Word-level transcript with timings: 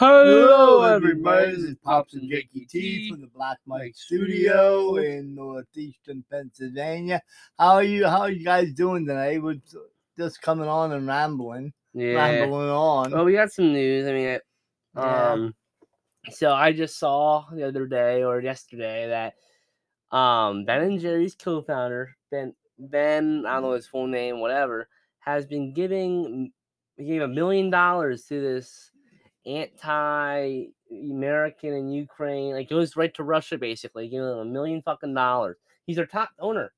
Hello, 0.00 0.80
everybody. 0.80 1.50
This 1.50 1.58
is 1.58 1.74
Pops 1.84 2.14
and 2.14 2.22
Jakey 2.22 2.60
Jakey 2.60 2.64
T 2.64 3.10
from 3.10 3.20
the 3.20 3.26
Black 3.26 3.58
Mike 3.66 3.80
Mike 3.82 3.94
Studio 3.94 4.94
Studio. 4.94 4.96
in 4.96 5.34
northeastern 5.34 6.24
Pennsylvania. 6.32 7.20
How 7.58 7.72
are 7.74 7.82
you? 7.82 8.06
How 8.06 8.20
are 8.20 8.30
you 8.30 8.42
guys 8.42 8.72
doing 8.72 9.04
today? 9.04 9.36
We're 9.40 9.60
just 10.16 10.40
coming 10.40 10.70
on 10.70 10.92
and 10.92 11.06
rambling, 11.06 11.74
Yeah. 11.92 12.14
rambling 12.14 12.70
on. 12.70 13.10
Well, 13.10 13.26
we 13.26 13.34
got 13.34 13.52
some 13.52 13.74
news. 13.74 14.06
I 14.08 14.12
mean, 14.12 14.26
it- 14.26 14.46
Yeah. 14.96 15.32
um, 15.32 15.54
so 16.30 16.50
I 16.50 16.72
just 16.72 16.98
saw 16.98 17.44
the 17.52 17.64
other 17.64 17.86
day 17.86 18.24
or 18.24 18.40
yesterday 18.40 19.06
that 19.06 19.34
um 20.16 20.64
Ben 20.64 20.80
and 20.80 20.98
Jerry's 20.98 21.34
co-founder 21.34 22.16
Ben 22.30 22.54
Ben 22.78 23.44
I 23.46 23.52
don't 23.52 23.64
know 23.64 23.72
his 23.72 23.86
full 23.86 24.06
name 24.06 24.40
whatever 24.40 24.88
has 25.18 25.44
been 25.44 25.74
giving 25.74 26.54
he 26.96 27.04
gave 27.04 27.20
a 27.20 27.28
million 27.28 27.68
dollars 27.68 28.24
to 28.28 28.40
this 28.40 28.89
anti-American 29.46 31.74
in 31.74 31.90
Ukraine 31.90 32.54
like 32.54 32.68
goes 32.68 32.96
right 32.96 33.12
to 33.14 33.22
Russia 33.22 33.58
basically 33.58 34.08
giving 34.08 34.26
them 34.26 34.38
a 34.38 34.44
million 34.44 34.82
fucking 34.82 35.14
dollars. 35.14 35.56
He's 35.86 35.96
their 35.96 36.06
top 36.06 36.30
owner. 36.38 36.72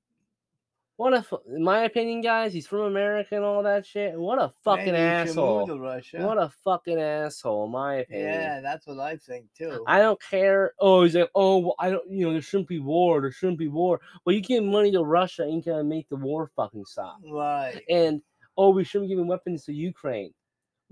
What 0.97 1.15
a, 1.15 1.25
in 1.53 1.65
my 1.65 1.85
opinion, 1.85 2.21
guys, 2.21 2.53
he's 2.53 2.67
from 2.67 2.81
America 2.81 3.35
and 3.35 3.45
all 3.45 3.63
that 3.65 3.85
shit. 3.87 4.17
What 4.17 4.41
a 4.41 4.53
fucking 4.63 4.93
Maybe 4.93 4.99
you 4.99 5.27
should 5.27 5.37
move 5.37 5.63
asshole. 5.63 5.67
to 5.67 5.79
Russia. 5.81 6.19
What 6.19 6.39
a 6.39 6.51
fucking 6.63 7.01
asshole, 7.01 7.65
in 7.65 7.73
my 7.73 7.95
opinion. 7.97 8.29
yeah, 8.29 8.61
that's 8.61 8.87
what 8.87 9.01
I 9.01 9.17
think 9.17 9.47
too. 9.57 9.83
I 9.89 9.99
don't 9.99 10.21
care. 10.23 10.75
Oh, 10.79 11.03
he's 11.03 11.17
like, 11.17 11.31
oh, 11.35 11.59
well, 11.59 11.75
I 11.81 11.91
don't, 11.91 12.09
you 12.09 12.27
know, 12.27 12.33
there 12.33 12.43
shouldn't 12.43 12.69
be 12.69 12.79
war. 12.79 13.21
There 13.21 13.33
shouldn't 13.33 13.59
be 13.59 13.69
war. 13.69 14.01
Well, 14.25 14.37
you 14.37 14.43
give 14.43 14.63
money 14.63 14.93
to 14.93 15.03
Russia 15.03 15.45
ain't 15.45 15.65
gonna 15.65 15.83
make 15.83 16.09
the 16.09 16.17
war 16.17 16.51
fucking 16.55 16.85
stop. 16.85 17.17
right. 17.29 17.81
And 17.89 18.21
oh, 18.57 18.71
we 18.71 18.85
shouldn't 18.85 19.09
be 19.09 19.15
giving 19.17 19.27
weapons 19.27 19.65
to 19.65 19.73
Ukraine. 19.73 20.33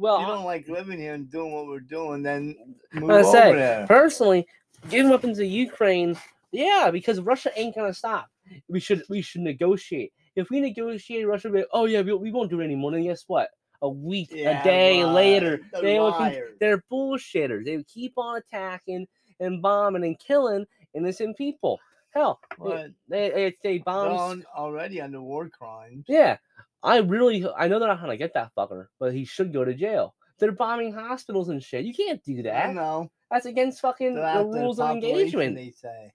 Well, 0.00 0.18
you 0.22 0.26
don't 0.26 0.44
like 0.44 0.66
living 0.66 0.98
here 0.98 1.12
and 1.12 1.30
doing 1.30 1.52
what 1.52 1.66
we're 1.66 1.80
doing, 1.80 2.22
then 2.22 2.56
move 2.94 3.10
over 3.10 3.24
say, 3.30 3.52
there. 3.52 3.86
personally, 3.86 4.46
giving 4.88 5.10
weapons 5.10 5.36
to 5.36 5.46
Ukraine, 5.46 6.16
yeah, 6.52 6.88
because 6.90 7.20
Russia 7.20 7.50
ain't 7.54 7.74
gonna 7.74 7.92
stop. 7.92 8.28
We 8.66 8.80
should 8.80 9.02
we 9.10 9.20
should 9.20 9.42
negotiate. 9.42 10.14
If 10.36 10.48
we 10.48 10.60
negotiate, 10.60 11.26
Russia 11.26 11.48
will 11.48 11.54
be, 11.54 11.58
like, 11.60 11.68
oh 11.74 11.84
yeah, 11.84 12.00
we, 12.00 12.14
we 12.14 12.32
won't 12.32 12.48
do 12.48 12.60
it 12.60 12.64
anymore. 12.64 12.94
And 12.94 13.04
guess 13.04 13.24
what? 13.26 13.50
A 13.82 13.88
week, 13.90 14.30
Yeah, 14.32 14.62
a 14.62 14.64
day 14.64 15.04
later, 15.04 15.60
They're 15.70 15.82
they 15.82 15.98
liars. 15.98 16.56
they're 16.60 16.82
bullshitters. 16.90 17.66
They 17.66 17.82
keep 17.82 18.14
on 18.16 18.38
attacking 18.38 19.06
and 19.38 19.60
bombing 19.60 20.04
and 20.04 20.18
killing 20.18 20.64
innocent 20.94 21.36
people. 21.36 21.78
Hell, 22.14 22.40
they- 22.58 22.92
they 23.08 23.54
they, 23.62 23.82
on, 23.86 24.44
already 24.56 25.00
under 25.02 25.20
war 25.20 25.50
crimes. 25.50 26.06
Yeah, 26.08 26.38
I 26.82 26.98
really 26.98 27.46
I 27.56 27.68
know 27.68 27.78
they're 27.78 27.88
not 27.88 28.00
gonna 28.00 28.16
get 28.16 28.34
that 28.34 28.52
fucker, 28.56 28.86
but 28.98 29.12
he 29.12 29.24
should 29.24 29.52
go 29.52 29.64
to 29.64 29.74
jail. 29.74 30.14
They're 30.38 30.52
bombing 30.52 30.92
hospitals 30.92 31.50
and 31.50 31.62
shit. 31.62 31.84
You 31.84 31.92
can't 31.92 32.22
do 32.24 32.38
I 32.38 32.42
that. 32.42 32.74
know. 32.74 33.10
That's 33.30 33.46
against 33.46 33.80
fucking 33.80 34.14
They're 34.14 34.22
the 34.22 34.28
after 34.28 34.52
the 34.52 34.60
rules 34.60 34.80
of 34.80 34.90
engagement. 34.90 35.54
They 35.54 35.70
say. 35.70 36.12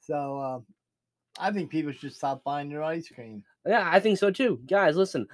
So 0.00 0.40
um, 0.40 0.66
I 1.38 1.50
think 1.50 1.70
people 1.70 1.92
should 1.92 2.14
stop 2.14 2.44
buying 2.44 2.68
their 2.68 2.82
ice 2.82 3.08
cream. 3.08 3.42
Yeah, 3.66 3.88
I 3.90 4.00
think 4.00 4.18
so 4.18 4.30
too. 4.30 4.60
Guys, 4.66 4.96
listen. 4.96 5.26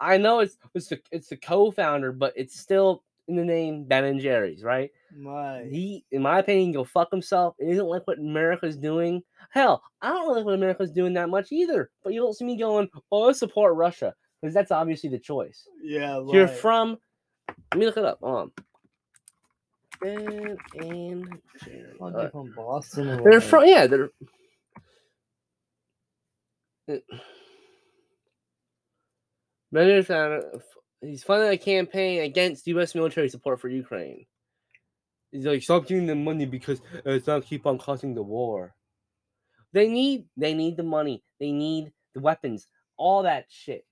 I 0.00 0.16
know 0.16 0.40
it's 0.40 0.56
it's 0.74 0.88
the 0.88 1.00
it's 1.10 1.28
the 1.28 1.36
co-founder, 1.36 2.12
but 2.12 2.32
it's 2.36 2.58
still 2.58 3.02
in 3.26 3.36
the 3.36 3.44
name 3.44 3.84
Ben 3.84 4.04
and 4.04 4.20
Jerry's, 4.20 4.62
right? 4.62 4.90
Right. 5.16 5.66
He, 5.70 6.04
in 6.10 6.22
my 6.22 6.40
opinion, 6.40 6.72
go 6.72 6.84
fuck 6.84 7.10
himself. 7.10 7.54
It 7.58 7.68
isn't 7.70 7.86
like 7.86 8.06
what 8.06 8.18
America's 8.18 8.76
doing. 8.76 9.22
Hell, 9.50 9.82
I 10.02 10.10
don't 10.10 10.34
like 10.34 10.44
what 10.44 10.54
America's 10.54 10.90
doing 10.90 11.14
that 11.14 11.28
much 11.28 11.50
either. 11.52 11.90
But 12.04 12.12
you 12.12 12.20
don't 12.20 12.36
see 12.36 12.44
me 12.44 12.56
going, 12.56 12.88
"Oh, 13.10 13.28
I 13.28 13.32
support 13.32 13.74
Russia," 13.74 14.14
because 14.40 14.54
that's 14.54 14.70
obviously 14.70 15.10
the 15.10 15.18
choice. 15.18 15.66
yeah. 15.82 16.20
You're 16.30 16.48
from. 16.48 16.98
Let 17.72 17.78
me 17.78 17.86
look 17.86 17.96
it 17.96 18.04
up. 18.04 18.18
On. 18.22 18.50
Ben 20.00 20.56
and 20.74 21.40
Jerry. 21.64 22.30
From 22.30 22.52
Boston? 22.54 23.08
or 23.08 23.30
they're 23.30 23.40
from 23.40 23.66
yeah. 23.66 23.86
They're. 23.86 24.10
He's 31.00 31.22
funding 31.22 31.50
a 31.50 31.58
campaign 31.58 32.22
against 32.22 32.66
U.S. 32.68 32.94
military 32.94 33.28
support 33.28 33.60
for 33.60 33.68
Ukraine. 33.68 34.26
He's 35.32 35.44
like, 35.44 35.62
stop 35.62 35.86
giving 35.86 36.06
them 36.06 36.24
money 36.24 36.46
because 36.46 36.80
uh, 37.06 37.10
it's 37.10 37.26
not 37.26 37.44
keep 37.44 37.66
on 37.66 37.78
causing 37.78 38.14
the 38.14 38.22
war. 38.22 38.74
They 39.72 39.88
need 39.88 40.24
they 40.36 40.54
need 40.54 40.76
the 40.76 40.82
money. 40.82 41.22
They 41.38 41.52
need 41.52 41.92
the 42.14 42.20
weapons. 42.20 42.66
All 42.96 43.22
that 43.24 43.46
shit. 43.48 43.84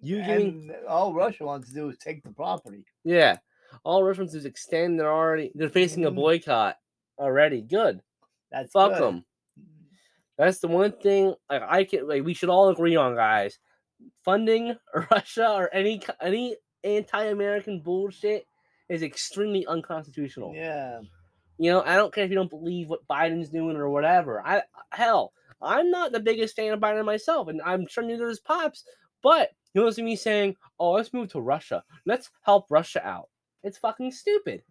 You 0.00 0.16
giving 0.24 0.70
And 0.74 0.86
all 0.88 1.14
Russia 1.14 1.44
wants 1.44 1.68
to 1.68 1.74
do 1.74 1.88
is 1.88 1.96
take 1.98 2.22
the 2.24 2.30
property. 2.32 2.84
yeah. 3.04 3.38
All 3.84 4.02
references 4.04 4.44
extend. 4.44 4.98
They're 5.00 5.12
already 5.12 5.52
they're 5.54 5.70
facing 5.70 6.04
a 6.04 6.10
Mhm. 6.10 6.16
boycott 6.16 6.76
already. 7.18 7.62
Good. 7.62 8.02
That's 8.50 8.72
Fuck 8.72 8.94
good. 8.94 9.02
them. 9.02 9.24
That's 10.36 10.58
the 10.58 10.68
one 10.68 10.92
thing 10.92 11.34
like 11.48 11.62
I 11.62 11.84
can 11.84 12.08
like 12.08 12.24
we 12.24 12.34
should 12.34 12.48
all 12.50 12.68
agree 12.70 12.96
on, 12.96 13.14
guys. 13.14 13.58
Funding 14.24 14.76
Russia 15.10 15.52
or 15.52 15.72
any 15.72 16.02
any 16.20 16.56
anti-American 16.84 17.80
bullshit 17.80 18.46
is 18.92 19.02
extremely 19.02 19.66
unconstitutional. 19.66 20.52
Yeah. 20.54 21.00
You 21.58 21.70
know, 21.70 21.82
I 21.82 21.96
don't 21.96 22.12
care 22.12 22.24
if 22.24 22.30
you 22.30 22.36
don't 22.36 22.50
believe 22.50 22.88
what 22.88 23.06
Biden's 23.08 23.48
doing 23.48 23.76
or 23.76 23.88
whatever. 23.88 24.42
I 24.46 24.62
hell, 24.90 25.32
I'm 25.62 25.90
not 25.90 26.12
the 26.12 26.20
biggest 26.20 26.54
fan 26.54 26.72
of 26.72 26.80
Biden 26.80 27.04
myself, 27.04 27.48
and 27.48 27.62
I'm 27.62 27.86
sure 27.86 28.04
neither 28.04 28.28
is 28.28 28.40
Pops. 28.40 28.84
But 29.22 29.50
you 29.72 29.80
don't 29.80 29.92
see 29.92 30.02
me 30.02 30.16
saying, 30.16 30.56
"Oh, 30.78 30.92
let's 30.92 31.12
move 31.12 31.30
to 31.32 31.40
Russia. 31.40 31.82
Let's 32.04 32.30
help 32.42 32.66
Russia 32.68 33.06
out." 33.06 33.28
It's 33.62 33.78
fucking 33.78 34.12
stupid. 34.12 34.62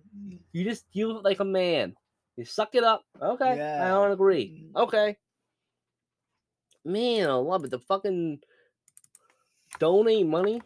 You 0.52 0.64
just 0.64 0.92
deal 0.92 1.08
with 1.10 1.18
it 1.18 1.24
like 1.24 1.40
a 1.40 1.46
man. 1.46 1.96
You 2.36 2.46
suck 2.46 2.76
it 2.76 2.84
up. 2.84 3.04
Okay, 3.22 3.62
I 3.62 3.88
don't 3.88 4.12
agree. 4.12 4.68
Mm. 4.74 4.84
Okay. 4.84 5.18
Man, 6.84 7.30
I 7.30 7.34
love 7.34 7.64
it. 7.64 7.72
The 7.72 7.80
fucking 7.80 8.40
donate 9.80 10.28
money. 10.28 10.62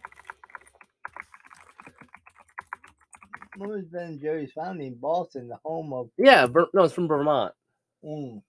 When 3.58 3.70
was 3.70 3.86
Ben 3.86 4.04
and 4.04 4.20
Jerry's 4.20 4.52
founded 4.52 4.86
in 4.86 4.96
Boston, 4.96 5.48
the 5.48 5.58
home 5.64 5.94
of. 5.94 6.10
Yeah, 6.18 6.46
Ver- 6.48 6.68
no, 6.74 6.84
it's 6.84 6.94
from 6.94 7.08
Vermont. 7.08 7.54
Mm, 8.04 8.42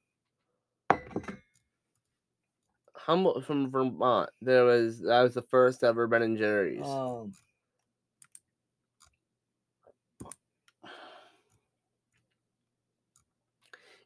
Humboldt 2.94 3.44
from 3.44 3.70
Vermont. 3.70 4.30
There 4.42 4.64
was 4.64 5.00
that 5.00 5.22
was 5.22 5.34
the 5.34 5.42
first 5.42 5.84
ever 5.84 6.06
Ben 6.08 6.22
and 6.22 6.36
Jerry's. 6.36 6.84
um, 6.84 7.32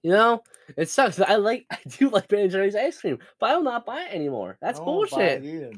You 0.03 0.11
know, 0.13 0.43
it 0.77 0.89
sucks. 0.89 1.21
I 1.21 1.37
like, 1.37 1.67
I 1.71 1.79
do 1.99 2.09
like 2.11 2.29
Ben 2.29 2.41
and 2.41 2.51
Jerry's 2.51 2.77
ice 2.77 3.01
cream, 3.01 3.19
but 3.39 3.51
I 3.51 3.57
will 3.57 3.63
not 3.63 3.87
buy 3.87 4.03
it 4.03 4.15
anymore. 4.15 4.57
That's 4.61 4.79
I 4.79 4.83
won't 4.83 5.11
buy 5.11 5.23
it 5.25 5.43
bullshit. 5.43 5.75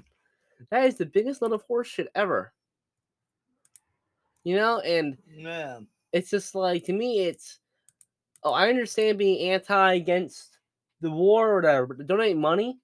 That 0.71 0.85
is 0.87 0.97
the 0.97 1.07
biggest 1.07 1.43
load 1.43 1.53
of 1.53 1.67
horseshit 1.69 2.07
ever. 2.15 2.53
You 4.45 4.57
know, 4.57 4.81
and 4.81 5.19
Yeah. 5.27 5.81
it's 6.13 6.31
just 6.31 6.55
like 6.55 6.85
to 6.85 6.93
me, 6.93 7.21
it's 7.21 7.61
oh, 8.45 8.53
I 8.53 8.69
understand 8.69 9.19
being 9.19 9.51
anti 9.51 9.95
against 9.95 10.59
the 11.01 11.11
war 11.11 11.51
or 11.51 11.57
whatever, 11.57 11.87
but 11.95 12.07
donate 12.07 12.37
money 12.37 12.81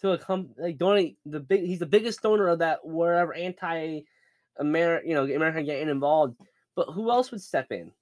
to 0.00 0.12
a 0.12 0.18
company, 0.18 0.54
like 0.58 0.78
donate 0.78 1.18
the 1.26 1.40
big. 1.40 1.62
He's 1.64 1.80
the 1.80 1.86
biggest 1.86 2.22
donor 2.22 2.48
of 2.48 2.60
that 2.60 2.84
wherever 2.86 3.34
anti 3.34 4.02
America, 4.58 5.06
you 5.08 5.14
know, 5.14 5.24
America 5.24 5.62
getting 5.62 5.88
involved. 5.88 6.36
But 6.76 6.92
who 6.92 7.10
else 7.10 7.30
would 7.30 7.42
step 7.42 7.72
in? 7.72 7.92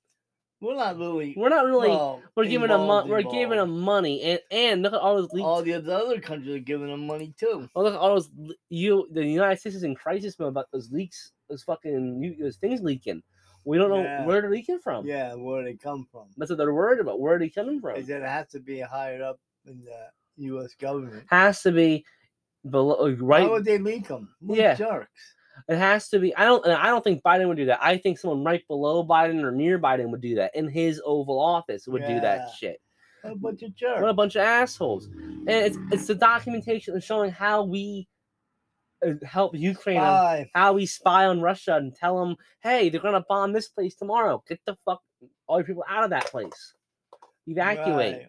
We're 0.60 0.74
not 0.74 0.96
really. 0.98 1.34
We're 1.36 1.50
not 1.50 1.66
really. 1.66 1.88
well, 1.90 2.20
we're 2.34 2.44
giving 2.46 2.68
them 2.68 2.80
involved, 2.80 3.08
we're 3.08 3.22
giving 3.22 3.58
them 3.58 3.78
money, 3.80 4.22
and 4.22 4.40
and 4.50 4.82
look 4.82 4.92
at 4.92 4.98
all 5.00 5.14
those 5.16 5.32
leaks. 5.32 5.44
All 5.44 5.62
the 5.62 5.74
other 5.74 6.20
countries 6.20 6.54
are 6.56 6.58
giving 6.58 6.88
them 6.88 7.06
money 7.06 7.32
too. 7.38 7.68
Oh, 7.76 7.82
look 7.82 7.94
at 7.94 8.00
all 8.00 8.14
those 8.14 8.30
le- 8.36 8.54
you 8.68 9.08
the 9.12 9.24
United 9.24 9.60
States 9.60 9.76
is 9.76 9.84
in 9.84 9.94
crisis 9.94 10.36
mode 10.38 10.48
about 10.48 10.66
those 10.72 10.90
leaks, 10.90 11.32
those 11.48 11.62
fucking 11.62 12.18
new- 12.18 12.36
those 12.36 12.56
things 12.56 12.80
leaking. 12.82 13.22
We 13.64 13.78
don't 13.78 13.90
know 13.90 14.02
Yeah. 14.02 14.24
where 14.26 14.40
they're 14.40 14.50
leaking 14.50 14.80
from. 14.80 15.06
Yeah, 15.06 15.34
where 15.34 15.62
they 15.62 15.74
come 15.74 16.08
from. 16.10 16.28
That's 16.36 16.50
what 16.50 16.56
they're 16.58 16.74
worried 16.74 17.00
about. 17.00 17.20
Where 17.20 17.34
are 17.34 17.38
they 17.38 17.50
coming 17.50 17.80
from? 17.80 17.96
Is 17.96 18.06
said 18.06 18.22
it 18.22 18.28
has 18.28 18.48
to 18.48 18.60
be 18.60 18.80
higher 18.80 19.22
up 19.22 19.38
in 19.66 19.84
the 19.84 20.08
U.S. 20.44 20.74
government. 20.74 21.24
Has 21.28 21.62
to 21.62 21.70
be 21.72 22.04
below, 22.68 23.14
Why 23.16 23.40
right? 23.42 23.50
would 23.50 23.64
they 23.64 23.78
leak 23.78 24.08
them? 24.08 24.34
Yeah. 24.40 24.74
jerks. 24.74 25.34
It 25.68 25.76
has 25.76 26.08
to 26.10 26.18
be. 26.18 26.34
I 26.36 26.44
don't. 26.44 26.64
and 26.64 26.74
I 26.74 26.86
don't 26.86 27.02
think 27.02 27.22
Biden 27.22 27.48
would 27.48 27.56
do 27.56 27.66
that. 27.66 27.78
I 27.82 27.96
think 27.96 28.18
someone 28.18 28.44
right 28.44 28.66
below 28.68 29.04
Biden 29.04 29.42
or 29.42 29.50
near 29.50 29.78
Biden 29.78 30.10
would 30.10 30.20
do 30.20 30.34
that 30.36 30.54
in 30.54 30.68
his 30.68 31.00
Oval 31.04 31.40
Office 31.40 31.86
would 31.88 32.06
do 32.06 32.20
that 32.20 32.40
Yeah. 32.40 32.52
shit. 32.54 32.80
A 33.24 33.34
bunch 33.34 33.62
of 33.62 33.74
jerks. 33.74 34.00
What 34.00 34.10
a 34.10 34.14
bunch 34.14 34.36
of 34.36 34.42
assholes! 34.42 35.06
And 35.06 35.48
it's 35.48 35.78
it's 35.90 36.06
the 36.06 36.14
documentation 36.14 37.00
showing 37.00 37.30
how 37.30 37.64
we 37.64 38.06
uh, 39.04 39.14
help 39.24 39.54
Ukraine. 39.56 40.00
how 40.54 40.72
we 40.74 40.86
spy 40.86 41.26
on 41.26 41.40
Russia 41.40 41.76
and 41.76 41.94
tell 41.94 42.18
them, 42.20 42.36
hey, 42.62 42.88
they're 42.88 43.00
gonna 43.00 43.24
bomb 43.28 43.52
this 43.52 43.68
place 43.68 43.94
tomorrow. 43.96 44.42
Get 44.48 44.60
the 44.66 44.76
fuck 44.84 45.02
all 45.46 45.58
your 45.58 45.64
people 45.64 45.84
out 45.88 46.04
of 46.04 46.10
that 46.10 46.26
place. 46.26 46.74
Evacuate. 47.46 48.16
Right. 48.16 48.26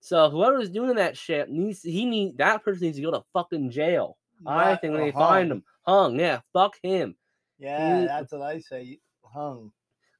So 0.00 0.30
whoever's 0.30 0.70
doing 0.70 0.96
that 0.96 1.16
shit 1.16 1.50
needs 1.50 1.82
he 1.82 2.04
need 2.04 2.38
that 2.38 2.62
person 2.62 2.82
needs 2.86 2.98
to 2.98 3.02
go 3.02 3.10
to 3.10 3.22
fucking 3.32 3.70
jail. 3.70 4.17
I 4.46 4.76
think 4.76 4.94
they 4.96 5.12
find 5.12 5.50
him, 5.50 5.64
hung, 5.82 6.18
yeah, 6.18 6.40
fuck 6.52 6.74
him. 6.82 7.16
Yeah, 7.58 8.00
He- 8.00 8.06
that's 8.06 8.32
what 8.32 8.42
I 8.42 8.60
say. 8.60 9.00
Hung. 9.24 9.72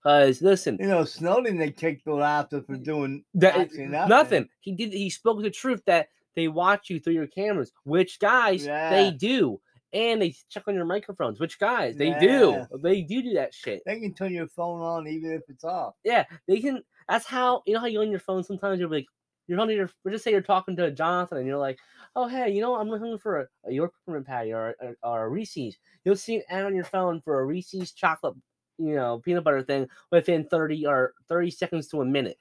Because 0.03 0.41
listen, 0.43 0.77
You 0.81 0.87
know, 0.87 1.05
Snowden 1.05 1.59
they 1.59 1.71
kicked 1.73 2.05
the 2.05 2.15
after 2.17 2.63
for 2.63 2.77
doing 2.77 3.25
that, 3.35 3.57
nothing. 3.57 3.91
nothing. 3.91 4.49
He 4.61 4.73
did. 4.73 4.93
He 4.93 5.11
spoke 5.11 5.43
the 5.43 5.51
truth 5.51 5.83
that 5.87 6.09
they 6.37 6.47
watch 6.49 6.89
you 6.89 7.01
through 7.01 7.15
your 7.15 7.27
cameras. 7.27 7.73
Which 7.85 8.19
guys 8.21 8.65
Yeah. 8.65 8.91
they 8.91 9.11
do, 9.11 9.61
and 9.93 10.23
they 10.23 10.35
check 10.51 10.65
on 10.69 10.75
your 10.75 10.85
microphones. 10.85 11.41
Which 11.41 11.59
guys 11.59 11.97
they 11.97 12.17
do. 12.19 12.65
They 12.81 13.03
do 13.03 13.23
do 13.23 13.35
that 13.35 13.53
shit. 13.55 13.83
They 13.87 13.99
can 13.99 14.15
turn 14.15 14.33
your 14.33 14.47
phone 14.49 14.81
on 14.83 15.09
even 15.09 15.33
if 15.33 15.43
it's 15.49 15.65
off. 15.65 15.95
Yeah, 16.05 16.25
they 16.47 16.61
can. 16.61 16.83
That's 17.09 17.27
how 17.27 17.63
you 17.67 17.75
know 17.75 17.81
how 17.81 17.87
you 17.87 18.01
on 18.01 18.11
your 18.11 18.21
phone. 18.21 18.45
Sometimes 18.45 18.79
you're 18.79 18.89
like, 18.91 19.07
you're 19.49 19.61
on 19.61 19.71
your. 19.71 19.91
Or 20.05 20.13
just 20.13 20.23
say 20.23 20.31
you're 20.31 20.41
talking 20.41 20.77
to 20.77 20.91
Jonathan, 20.91 21.39
and 21.39 21.47
you're 21.47 21.59
like, 21.59 21.79
oh 22.15 22.29
hey, 22.29 22.51
you 22.51 22.61
know 22.61 22.77
I'm 22.77 22.89
looking 22.89 23.19
for 23.19 23.41
a, 23.41 23.47
a 23.67 23.73
York 23.73 23.93
peppermint 23.95 24.27
patty 24.27 24.53
or 24.53 24.75
a, 24.81 24.93
or 25.03 25.25
a 25.25 25.29
Reese's. 25.29 25.79
You'll 26.05 26.17
see 26.17 26.37
an 26.37 26.43
ad 26.49 26.65
on 26.67 26.75
your 26.75 26.85
phone 26.85 27.21
for 27.21 27.41
a 27.41 27.45
Reese's 27.45 27.93
chocolate, 27.93 28.35
you 28.79 28.95
know, 28.95 29.19
peanut 29.19 29.45
butter 29.45 29.63
thing 29.63 29.89
within 30.13 30.45
30 30.45 30.87
or 30.87 31.15
30 31.29 31.51
seconds 31.51 31.89
to 31.89 32.03
a 32.03 32.05
minute. 32.05 32.39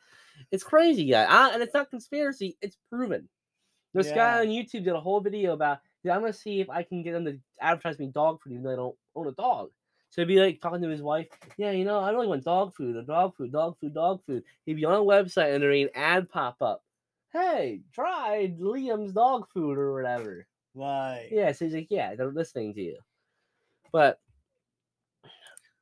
It's 0.52 0.64
crazy, 0.64 1.10
guy. 1.10 1.24
I, 1.24 1.50
and 1.50 1.64
it's 1.64 1.74
not 1.74 1.90
conspiracy. 1.90 2.58
It's 2.62 2.78
proven. 2.92 3.28
This 3.94 4.12
guy 4.12 4.42
on 4.42 4.48
YouTube 4.48 4.84
did 4.84 4.90
a 4.90 5.00
whole 5.00 5.22
video 5.22 5.54
about. 5.54 5.80
Yeah, 6.04 6.16
I'm 6.16 6.22
gonna 6.22 6.34
see 6.34 6.62
if 6.62 6.70
I 6.70 6.84
can 6.84 7.02
get 7.02 7.14
them 7.14 7.26
to 7.26 7.40
advertise 7.60 7.98
me 7.98 8.08
dog 8.08 8.42
food, 8.42 8.54
even 8.54 8.64
though 8.64 8.74
I 8.74 8.76
don't 8.76 8.96
own 9.16 9.28
a 9.28 9.32
dog. 9.32 9.70
So 10.10 10.22
he'd 10.22 10.28
be 10.28 10.40
like 10.40 10.62
talking 10.62 10.82
to 10.82 10.90
his 10.90 11.02
wife. 11.02 11.28
Yeah, 11.58 11.72
you 11.72 11.84
know, 11.84 12.00
I 12.00 12.12
really 12.12 12.28
want 12.28 12.44
dog 12.44 12.76
food, 12.76 12.96
or 12.96 13.02
dog 13.02 13.36
food, 13.36 13.52
dog 13.52 13.78
food, 13.80 13.94
dog 13.94 14.22
food. 14.26 14.44
He'd 14.66 14.76
be 14.76 14.86
on 14.86 14.94
a 14.94 14.98
website 14.98 15.54
and 15.54 15.62
there'd 15.62 15.74
be 15.74 15.84
an 15.84 15.90
ad 15.96 16.30
pop 16.30 16.62
up. 16.62 16.84
Hey, 17.38 17.82
try 17.94 18.56
Liam's 18.60 19.14
dog 19.14 19.48
food 19.54 19.78
or 19.78 19.94
whatever. 19.94 20.48
Right. 20.74 21.28
Yeah, 21.32 21.52
so 21.52 21.66
he's 21.66 21.74
like, 21.74 21.88
yeah, 21.90 22.16
they're 22.16 22.32
listening 22.32 22.74
to 22.74 22.82
you. 22.82 22.98
But 23.92 24.20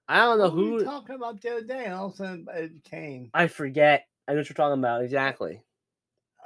I 0.07 0.19
don't 0.25 0.37
know 0.37 0.49
were 0.49 0.55
we 0.55 0.69
who. 0.69 0.83
talking 0.83 1.15
about 1.15 1.41
the 1.41 1.51
other 1.51 1.63
day? 1.63 1.85
And 1.85 1.93
all 1.93 2.07
of 2.07 2.13
a 2.13 2.17
sudden 2.17 2.45
it 2.53 2.83
came. 2.83 3.29
I 3.33 3.47
forget. 3.47 4.07
I 4.27 4.33
know 4.33 4.39
what 4.39 4.49
you're 4.49 4.55
talking 4.55 4.79
about 4.79 5.03
exactly. 5.03 5.61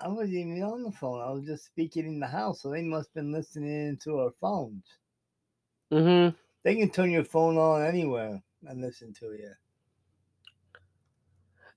I 0.02 0.08
wasn't 0.08 0.36
even 0.36 0.64
on 0.64 0.84
the 0.84 0.92
phone. 0.92 1.22
I 1.22 1.32
was 1.32 1.46
just 1.46 1.66
speaking 1.66 2.06
in 2.06 2.20
the 2.20 2.28
house, 2.28 2.62
so 2.62 2.70
they 2.70 2.82
must 2.82 3.10
have 3.10 3.24
been 3.24 3.34
listening 3.34 3.90
into 3.90 4.20
our 4.20 4.32
phones. 4.40 4.86
Mm-hmm. 5.92 6.36
They 6.64 6.76
can 6.76 6.90
turn 6.90 7.12
your 7.12 7.26
phone 7.26 7.58
on 7.58 7.84
anywhere 7.84 8.42
and 8.66 8.82
listen 8.82 9.14
to 9.16 9.26
you. 9.26 9.52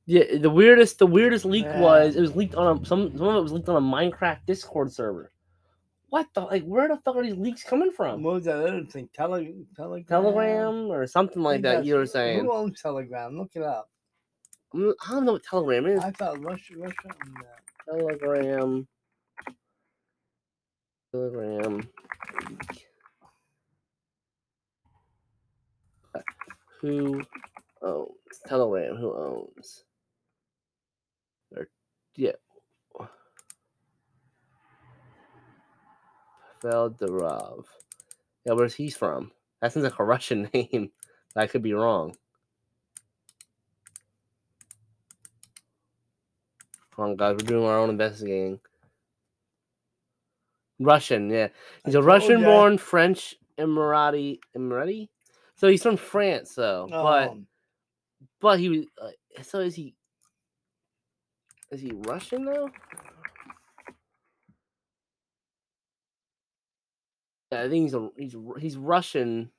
Yeah, 0.06 0.38
the 0.38 0.50
weirdest, 0.50 0.99
the 0.99 1.06
weirdest 1.06 1.44
leak 1.44 1.64
Yeah. 1.64 1.81
was 1.81 2.16
it 2.16 2.20
was 2.20 2.34
leaked 2.34 2.56
on 2.56 2.78
a 2.78 2.84
some 2.84 3.16
some 3.16 3.28
of 3.28 3.37
it 3.37 3.43
was 3.43 3.52
leaked 3.52 3.69
on 3.69 3.76
a 3.76 3.81
Minecraft 3.81 4.44
Discord 4.46 4.93
server. 4.93 5.32
What 6.08 6.26
the 6.34 6.40
like? 6.43 6.64
Where 6.64 6.88
the 6.88 6.96
fuck 6.99 7.16
are 7.16 7.22
these 7.22 7.37
leaks 7.37 7.62
coming 7.62 7.93
from? 7.93 8.22
What 8.22 8.34
was 8.34 8.44
that 8.44 8.56
other 8.56 8.84
thing? 8.84 9.08
Tele- 9.14 9.64
Telegram? 9.76 10.04
Telegram 10.04 10.75
or 10.90 11.06
something 11.06 11.43
like 11.43 11.62
that? 11.62 11.84
You 11.84 11.94
were 11.94 12.06
saying. 12.06 12.40
Who 12.40 12.52
owns 12.52 12.82
Telegram? 12.82 13.38
Look 13.38 13.52
it 13.54 13.62
up. 13.62 13.88
I'm- 14.75 14.94
don't 15.08 15.25
know 15.25 15.32
what 15.32 15.44
Telegram 15.44 15.87
is. 15.87 16.00
I 16.00 16.10
thought 16.10 16.43
Russia, 16.43 16.75
Russia. 16.76 17.08
Telegram. 17.88 18.88
Telegram. 21.12 21.88
Who 26.81 27.22
owns 27.82 28.08
Telegram? 28.46 28.96
Who 28.96 29.14
owns? 29.14 29.84
Yeah. 32.17 32.32
Pavel 36.62 36.91
Durov. 36.91 37.64
Yeah, 38.44 38.53
where's 38.53 38.75
he's 38.75 38.97
from? 38.97 39.32
That 39.61 39.73
sounds 39.73 39.85
like 39.85 39.99
a 39.99 40.05
Russian 40.05 40.49
name. 40.55 40.91
I 41.35 41.47
could 41.47 41.62
be 41.62 41.73
wrong. 41.73 42.17
Come 46.94 47.05
on, 47.06 47.17
guys, 47.17 47.37
we're 47.41 47.47
doing 47.47 47.64
our 47.64 47.79
own 47.79 47.91
investigating. 47.91 48.61
Russian, 50.79 51.31
yeah. 51.31 51.49
He's 51.85 51.94
a 51.94 51.99
told 51.99 52.06
Russian-born 52.06 52.79
French 52.79 53.35
Emirati. 53.59 54.41
Emirati? 54.56 55.09
So 55.56 55.69
he's 55.69 55.82
from 55.82 55.97
France, 55.97 56.55
though. 56.55 56.88
But 56.91 57.31
Um, 57.31 57.47
but 58.41 58.59
he 58.59 58.69
was. 58.69 58.87
Uh, 59.00 59.43
so 59.43 59.61
is 59.61 59.75
he? 59.75 59.94
Is 61.72 61.80
he 61.80 61.92
Russian 61.92 62.44
though? 62.44 62.70
Yeah, 67.50 67.62
I 67.62 67.69
think 67.69 67.84
he's 67.84 67.94
a 67.94 68.10
he's 68.16 68.36
he's 68.60 68.76
Russian. 68.76 69.50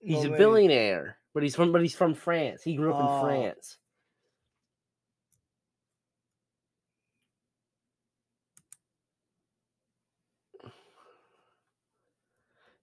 He's 0.00 0.24
no 0.24 0.32
a 0.34 0.38
billionaire, 0.38 1.18
but 1.34 1.42
he's 1.42 1.54
from 1.54 1.72
but 1.72 1.82
he's 1.82 1.94
from 1.94 2.14
France. 2.14 2.62
He 2.62 2.74
grew 2.74 2.94
up 2.94 3.00
Oh. 3.00 3.16
in 3.16 3.20
France. 3.22 3.76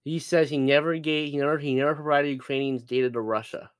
He 0.04 0.18
says 0.18 0.48
he 0.48 0.58
never 0.58 0.96
gave 0.98 1.30
he 1.30 1.36
never 1.38 1.58
he 1.58 1.74
never 1.74 1.94
provided 1.94 2.28
Ukrainians 2.30 2.82
data 2.82 3.10
to 3.10 3.20
Russia, 3.20 3.70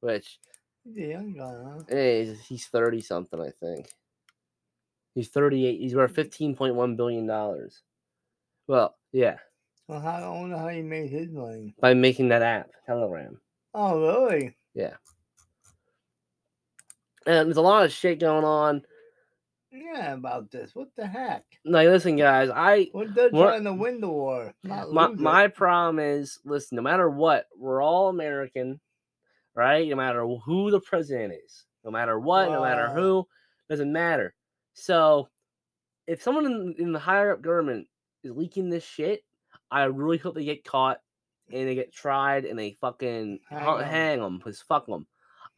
which 0.00 0.38
He's 0.86 0.96
a 1.04 1.08
young 1.08 1.32
guy, 1.32 1.54
huh? 1.64 1.82
eh, 1.96 2.24
he's, 2.24 2.40
he's 2.46 2.66
thirty 2.66 3.00
something 3.00 3.40
I 3.40 3.50
think. 3.60 3.88
He's 5.14 5.28
thirty 5.28 5.66
eight. 5.66 5.80
He's 5.80 5.94
worth 5.94 6.14
fifteen 6.14 6.54
point 6.54 6.74
one 6.74 6.96
billion 6.96 7.26
dollars. 7.26 7.82
Well, 8.68 8.96
yeah, 9.12 9.36
Well, 9.88 10.00
how, 10.00 10.34
I 10.34 10.40
wonder 10.40 10.56
how 10.58 10.68
he 10.68 10.82
made 10.82 11.10
his 11.10 11.30
money. 11.30 11.74
by 11.80 11.94
making 11.94 12.28
that 12.28 12.42
app 12.42 12.70
Telegram. 12.86 13.40
Oh, 13.74 14.00
really? 14.00 14.56
Yeah. 14.74 14.94
And 17.26 17.46
there's 17.48 17.56
a 17.56 17.62
lot 17.62 17.84
of 17.84 17.92
shit 17.92 18.20
going 18.20 18.44
on. 18.44 18.82
Yeah, 19.72 20.14
about 20.14 20.50
this. 20.50 20.74
What 20.74 20.88
the 20.96 21.06
heck? 21.06 21.44
Like, 21.64 21.88
listen, 21.88 22.16
guys, 22.16 22.50
I 22.54 22.88
What 22.92 23.14
they're 23.14 23.30
trying 23.30 23.64
to 23.64 23.72
win 23.72 24.00
the 24.00 24.08
war. 24.08 24.54
My 24.64 25.08
my 25.08 25.48
problem 25.48 25.98
is 25.98 26.38
listen 26.44 26.76
no 26.76 26.82
matter 26.82 27.10
what 27.10 27.46
we're 27.58 27.82
all 27.82 28.08
american 28.08 28.80
right 29.56 29.88
no 29.88 29.96
matter 29.96 30.24
who 30.26 30.70
the 30.70 30.80
president 30.80 31.32
is 31.44 31.64
no 31.84 31.90
matter 31.90 32.20
what 32.20 32.50
no 32.50 32.62
matter 32.62 32.88
who 32.90 33.26
doesn't 33.68 33.92
matter 33.92 34.34
so 34.74 35.28
if 36.06 36.22
someone 36.22 36.46
in, 36.46 36.74
in 36.78 36.92
the 36.92 36.98
higher 36.98 37.32
up 37.32 37.42
government 37.42 37.88
is 38.22 38.30
leaking 38.32 38.68
this 38.70 38.84
shit 38.84 39.24
i 39.70 39.84
really 39.84 40.18
hope 40.18 40.34
they 40.34 40.44
get 40.44 40.64
caught 40.64 40.98
and 41.50 41.66
they 41.68 41.74
get 41.74 41.92
tried 41.92 42.44
and 42.44 42.58
they 42.58 42.76
fucking 42.80 43.40
Hang 43.48 43.58
hang, 43.60 43.78
'em. 43.78 43.84
hang 43.84 44.20
them 44.20 44.38
because 44.38 44.60
fuck 44.60 44.86
them 44.86 45.06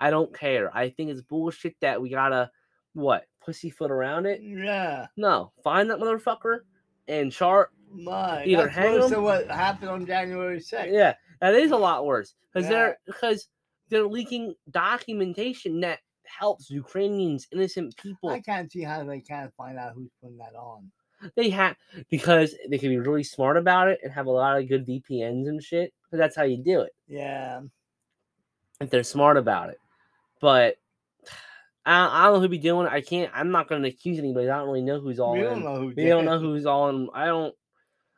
i 0.00 0.11
don't 0.11 0.35
care 0.35 0.75
i 0.77 0.89
think 0.89 1.11
it's 1.11 1.21
bullshit 1.23 1.75
that 1.81 2.00
we 2.00 2.09
gotta 2.09 2.50
what 2.95 3.25
pussyfoot 3.45 3.90
around 3.90 4.26
it 4.26 4.40
Yeah, 4.43 5.07
no 5.17 5.52
find 5.64 5.90
that 5.90 5.99
motherfucker 5.99 6.61
and 7.09 7.33
chart 7.33 7.71
my. 7.90 8.45
Either 8.45 8.64
That's 8.64 8.75
hang 8.76 9.09
than 9.09 9.23
what 9.23 9.50
happened 9.50 9.90
on 9.90 10.05
January 10.05 10.59
6th. 10.61 10.93
Yeah, 10.93 11.14
that 11.40 11.55
is 11.55 11.71
a 11.71 11.76
lot 11.76 12.05
worse 12.05 12.35
because 12.52 12.69
Yeah. 12.69 12.76
they're 12.76 12.99
because 13.07 13.49
they're 13.88 14.07
leaking 14.07 14.54
documentation 14.71 15.80
that 15.80 16.00
helps 16.25 16.71
Ukrainians, 16.71 17.47
innocent 17.52 17.97
people. 17.97 18.30
I 18.30 18.40
can't 18.40 18.71
see 18.71 18.83
how 18.83 19.02
they 19.04 19.21
can't 19.21 19.52
find 19.54 19.78
out 19.78 19.92
who's 19.95 20.11
putting 20.21 20.38
that 20.38 20.54
on. 20.54 20.90
They 21.35 21.50
have 21.50 21.76
because 22.11 22.54
they 22.68 22.78
can 22.78 22.90
be 22.90 22.99
really 22.99 23.25
smart 23.25 23.57
about 23.57 23.88
it 23.88 23.99
and 24.04 24.12
have 24.12 24.26
a 24.26 24.30
lot 24.30 24.59
of 24.59 24.68
good 24.68 24.87
VPNs 24.87 25.49
and 25.49 25.62
shit. 25.62 25.92
Because 26.04 26.18
that's 26.18 26.37
how 26.37 26.45
you 26.45 26.57
do 26.59 26.80
it 26.83 26.95
Yeah. 27.09 27.61
if 28.80 28.88
they're 28.88 29.02
smart 29.02 29.37
about 29.37 29.71
it. 29.71 29.80
But 30.40 30.76
I, 31.85 32.07
I 32.07 32.25
don't 32.25 32.35
know 32.35 32.40
who 32.40 32.49
be 32.49 32.59
doing 32.59 32.87
it. 32.87 32.92
I 32.92 33.00
can't. 33.00 33.33
I'm 33.35 33.50
not 33.50 33.68
going 33.68 33.83
to 33.83 33.88
accuse 33.88 34.18
anybody. 34.18 34.49
I 34.49 34.59
don't 34.59 34.66
really 34.68 34.83
know 34.83 35.00
who's 35.00 35.18
all 35.18 35.33
we 35.33 35.40
in. 35.40 35.45
don't 35.47 35.64
know 35.64 35.76
who 35.76 35.87
we 35.88 35.95
did 35.95 36.09
don't 36.09 36.25
know 36.25 36.38
who's 36.38 36.66
all 36.66 36.88
in. 36.90 37.09
I 37.14 37.26
don't. 37.26 37.54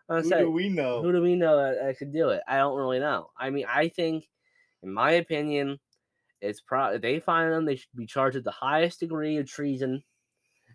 I 0.09 0.21
Who 0.21 0.31
do 0.31 0.51
we 0.51 0.69
know? 0.69 1.03
Who 1.03 1.13
do 1.13 1.23
we 1.23 1.37
know 1.37 1.57
that, 1.57 1.81
that 1.81 1.99
could 1.99 2.13
do 2.13 2.31
it? 2.31 2.43
I 2.49 2.59
don't 2.59 2.77
really 2.77 2.99
know. 2.99 3.31
I 3.39 3.51
mean, 3.51 3.65
I 3.73 3.87
think, 3.89 4.29
in 4.83 4.93
my 4.93 5.13
opinion, 5.13 5.79
it's 6.41 6.61
pro. 6.61 6.93
If 6.95 7.03
they 7.03 7.21
find 7.21 7.53
them, 7.53 7.65
they 7.65 7.77
should 7.77 7.89
be 7.97 8.07
charged 8.07 8.37
with 8.37 8.45
the 8.45 8.51
highest 8.51 9.01
degree 9.01 9.37
of 9.37 9.47
treason, 9.49 10.03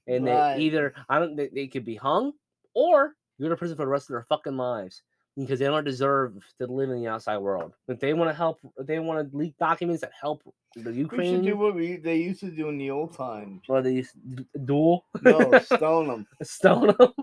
and 0.08 0.26
Right. 0.26 0.56
they 0.56 0.62
either 0.62 0.94
I 1.10 1.20
don't. 1.20 1.36
They, 1.36 1.48
they 1.48 1.68
could 1.68 1.86
be 1.86 1.96
hung 1.96 2.34
or 2.74 3.14
you 3.38 3.46
go 3.46 3.50
to 3.50 3.56
prison 3.58 3.76
for 3.78 3.84
the 3.84 3.90
rest 3.90 4.10
of 4.10 4.14
their 4.14 4.26
fucking 4.30 4.56
lives 4.58 5.02
because 5.36 5.60
they 5.60 5.66
don't 5.66 5.84
deserve 5.84 6.36
to 6.60 6.68
live 6.68 6.90
in 6.90 7.02
the 7.02 7.08
outside 7.08 7.38
world. 7.40 7.74
If 7.88 8.00
they 8.00 8.14
want 8.14 8.30
to 8.30 8.34
help, 8.36 8.60
they 8.80 9.00
want 9.00 9.30
to 9.32 9.38
leak 9.38 9.58
documents 9.58 10.02
that 10.02 10.12
help 10.20 10.42
the 10.76 10.82
we 10.92 10.94
should 10.94 10.98
Ukraine, 11.00 11.44
do 11.44 11.58
what 11.58 11.74
we, 11.76 11.96
they 11.98 12.18
used 12.18 12.40
to 12.42 12.52
do 12.52 12.70
in 12.70 12.78
the 12.78 12.92
old 12.92 13.14
times. 13.14 13.62
or 13.68 13.82
they 13.82 13.94
used 13.94 14.12
d- 14.36 14.46
duel, 14.66 15.06
No, 15.22 15.58
stone 15.60 16.08
them. 16.10 16.28
stone 16.44 16.94
them. 16.98 17.14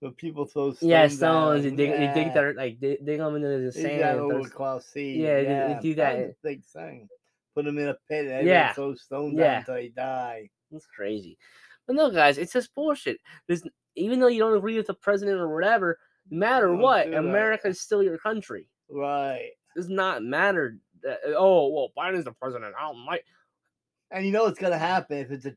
But 0.00 0.16
people 0.16 0.46
throw 0.46 0.72
stones. 0.72 0.88
Yeah, 0.90 1.08
stones. 1.08 1.62
They 1.64 1.70
dig, 1.70 1.90
they 1.90 2.06
dig 2.14 2.26
Yeah. 2.28 2.32
their 2.32 2.54
like 2.54 2.80
dig, 2.80 3.04
dig 3.04 3.18
them 3.18 3.36
into 3.36 3.48
the 3.48 3.70
They 3.70 3.82
sand. 3.82 4.00
that 4.02 4.16
throw- 4.16 4.44
Klaus 4.44 4.86
C. 4.86 5.20
Yeah, 5.22 5.36
they- 5.42 5.74
they 5.74 5.78
do 5.82 5.94
that. 5.96 6.42
big 6.42 6.64
thing. 6.64 7.08
Put 7.54 7.64
them 7.66 7.78
in 7.78 7.88
a 7.88 7.94
pit 8.08 8.26
and 8.26 8.46
Yeah. 8.46 8.52
yeah. 8.52 8.72
throw 8.72 8.94
stones 8.94 9.34
Yeah. 9.38 9.58
until 9.58 9.74
they 9.74 9.88
die. 9.88 10.48
That's 10.70 10.86
crazy. 10.86 11.36
But 11.86 11.96
no, 11.96 12.10
guys, 12.10 12.38
it's 12.38 12.52
just 12.52 12.74
bullshit. 12.74 13.18
There's 13.46 13.62
even 13.96 14.20
though 14.20 14.28
you 14.28 14.38
don't 14.38 14.56
agree 14.56 14.76
with 14.76 14.86
the 14.86 14.94
president 14.94 15.38
or 15.40 15.52
whatever, 15.52 15.98
no 16.30 16.38
matter 16.38 16.68
Don't 16.68 16.78
what. 16.78 17.12
America 17.12 17.68
is 17.68 17.80
still 17.80 18.02
your 18.02 18.18
country. 18.18 18.68
Right. 18.88 19.50
It 19.52 19.56
does 19.76 19.88
not 19.88 20.22
matter 20.22 20.78
uh, 21.06 21.14
oh 21.36 21.68
well, 21.68 21.88
Biden's 21.96 22.24
the 22.24 22.32
president. 22.32 22.74
I 22.78 22.82
don't 22.82 23.04
like 23.04 23.24
And 24.12 24.24
you 24.24 24.32
know 24.32 24.44
what's 24.44 24.58
gonna 24.58 24.78
happen 24.78 25.18
if 25.18 25.30
it's 25.30 25.46
a 25.46 25.54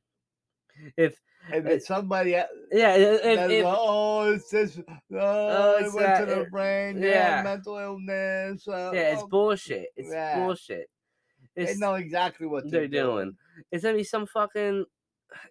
if 0.98 1.20
if 1.52 1.66
Uh, 1.66 1.70
it's 1.70 1.88
somebody 1.88 2.32
yeah 2.32 2.96
if, 2.96 3.52
if, 3.52 3.66
oh 3.66 4.32
it's 4.32 4.50
this 4.50 4.80
oh, 5.14 5.78
it 5.78 5.94
went 5.94 6.20
to 6.20 6.36
the 6.36 6.48
brain 6.50 6.98
yeah, 6.98 7.38
yeah. 7.38 7.44
mental 7.44 7.78
illness 7.78 8.68
uh, 8.68 8.92
yeah, 8.94 9.14
it's 9.14 9.24
oh, 9.24 9.28
bullshit. 9.28 9.88
It's 9.96 10.10
yeah. 10.12 10.40
bullshit. 10.40 10.90
they 11.56 11.64
It's, 11.64 11.80
know 11.80 11.96
exactly 11.96 12.48
what 12.48 12.70
they're 12.70 12.88
they're, 12.88 13.04
doing. 13.04 13.36
It's 13.72 13.84
gonna 13.84 13.98
be 13.98 14.04
some 14.04 14.26
fucking. 14.26 14.86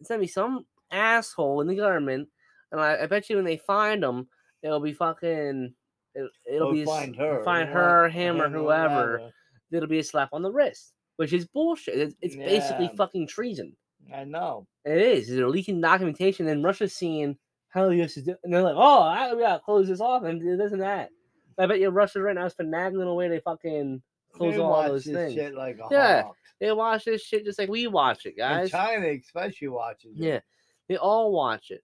It's 0.00 0.08
gonna 0.08 0.20
be 0.20 0.26
some 0.26 0.64
asshole 0.90 1.60
in 1.60 1.66
the 1.66 1.76
government, 1.76 2.28
and 2.70 2.80
I, 2.80 3.02
I 3.02 3.06
bet 3.06 3.28
you 3.28 3.36
when 3.36 3.44
they 3.44 3.58
find 3.58 4.02
them, 4.02 4.28
it'll 4.62 4.80
be 4.80 4.92
fucking. 4.92 5.74
It, 6.14 6.30
it'll 6.50 6.68
Or 6.68 6.72
be 6.72 6.82
a 6.82 6.86
find 6.86 7.16
her 7.16 7.42
find 7.44 7.68
her, 7.68 8.08
him, 8.20 8.40
or 8.40 8.48
whoever. 8.48 9.30
It'll 9.70 9.88
be 9.88 10.00
a 10.00 10.04
slap 10.04 10.30
on 10.32 10.42
the 10.42 10.52
wrist, 10.52 10.92
which 11.16 11.32
is 11.32 11.46
bullshit. 11.46 11.98
It's, 11.98 12.14
it's 12.20 12.36
basically 12.36 12.90
fucking 12.96 13.26
treason. 13.26 13.74
I 14.14 14.24
know. 14.24 14.66
It 14.84 14.98
is. 14.98 15.28
They're 15.28 15.48
leaking 15.48 15.80
documentation, 15.80 16.48
and 16.48 16.64
Russia's 16.64 16.94
seeing 16.94 17.36
how 17.68 17.88
the 17.88 18.02
US 18.02 18.16
is 18.16 18.24
doing, 18.24 18.36
and 18.44 18.52
they're 18.52 18.62
like, 18.62 18.76
"Oh, 18.76 19.02
I, 19.02 19.32
we 19.34 19.40
gotta 19.42 19.60
close 19.60 19.88
this 19.88 20.00
off 20.00 20.24
and 20.24 20.40
this 20.60 20.72
and 20.72 20.82
that." 20.82 21.10
I 21.58 21.66
bet 21.66 21.80
you 21.80 21.88
Russia 21.90 22.20
right 22.22 22.34
now 22.34 22.46
is 22.46 22.54
finagling 22.54 23.08
away 23.08 23.28
they 23.28 23.40
fucking 23.40 24.02
close 24.32 24.54
they 24.54 24.60
all 24.60 24.82
those 24.82 25.04
things. 25.04 25.34
shit 25.34 25.54
like 25.54 25.76
a 25.78 25.88
Yeah, 25.90 26.22
hawk. 26.22 26.36
They 26.60 26.72
watch 26.72 27.04
this 27.04 27.22
shit 27.22 27.44
just 27.44 27.58
like 27.58 27.68
we 27.68 27.86
watch 27.86 28.26
it, 28.26 28.30
And 28.30 28.36
guys. 28.38 28.70
China 28.70 29.08
especially 29.08 29.68
watches 29.68 30.18
it. 30.18 30.24
Yeah, 30.24 30.40
they 30.88 30.96
all 30.96 31.32
watch 31.32 31.70
it. 31.70 31.82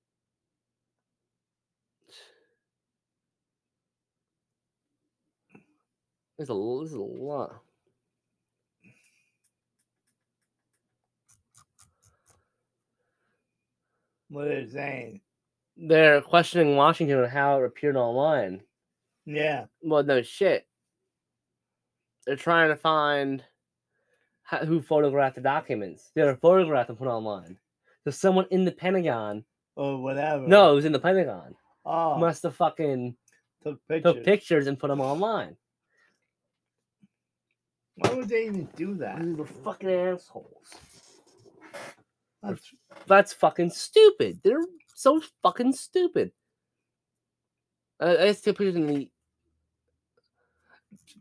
There's 6.38 6.50
a 6.50 6.54
there's 6.54 6.92
a 6.92 7.00
lot. 7.00 7.60
What 14.28 14.46
are 14.46 14.48
they're 14.48 14.68
saying. 14.68 15.20
They're 15.76 16.20
questioning 16.20 16.76
Washington 16.76 17.18
on 17.22 17.28
how 17.28 17.60
it 17.62 17.64
appeared 17.66 17.96
online. 17.96 18.62
Yeah. 19.26 19.66
Well, 19.82 20.02
no 20.02 20.22
shit. 20.22 20.66
They're 22.26 22.36
trying 22.36 22.68
to 22.70 22.76
find 22.76 23.44
ho- 24.44 24.64
who 24.66 24.82
photographed 24.82 25.36
the 25.36 25.40
documents. 25.42 26.10
They 26.14 26.22
were 26.24 26.36
photographed 26.36 26.88
and 26.90 26.98
put 26.98 27.08
online. 27.08 27.56
So 28.04 28.10
someone 28.10 28.46
in 28.50 28.64
the 28.64 28.72
Pentagon. 28.72 29.44
Or 29.76 30.02
whatever. 30.02 30.46
No, 30.48 30.72
it 30.72 30.74
was 30.76 30.84
in 30.84 30.92
the 30.92 30.98
Pentagon. 30.98 31.54
Oh, 31.84 32.18
Must 32.18 32.42
have 32.42 32.56
fucking 32.56 33.16
took 33.62 33.78
pictures. 33.88 34.14
took 34.14 34.24
pictures 34.24 34.66
and 34.66 34.78
put 34.78 34.88
them 34.88 35.00
online. 35.00 35.56
Why 37.96 38.14
would 38.14 38.28
they 38.28 38.46
even 38.46 38.68
do 38.76 38.94
that? 38.96 39.22
These 39.24 39.38
are 39.38 39.44
fucking 39.46 39.90
assholes. 39.90 40.74
That's, 42.42 42.74
That's 43.06 43.32
fucking 43.32 43.70
stupid. 43.70 44.40
They're 44.42 44.64
so 44.94 45.20
fucking 45.42 45.72
stupid. 45.72 46.32
Uh, 48.00 48.16
I 48.20 48.32
still 48.32 48.54
pictures 48.54 48.76
in 48.76 48.86
the. 48.86 49.10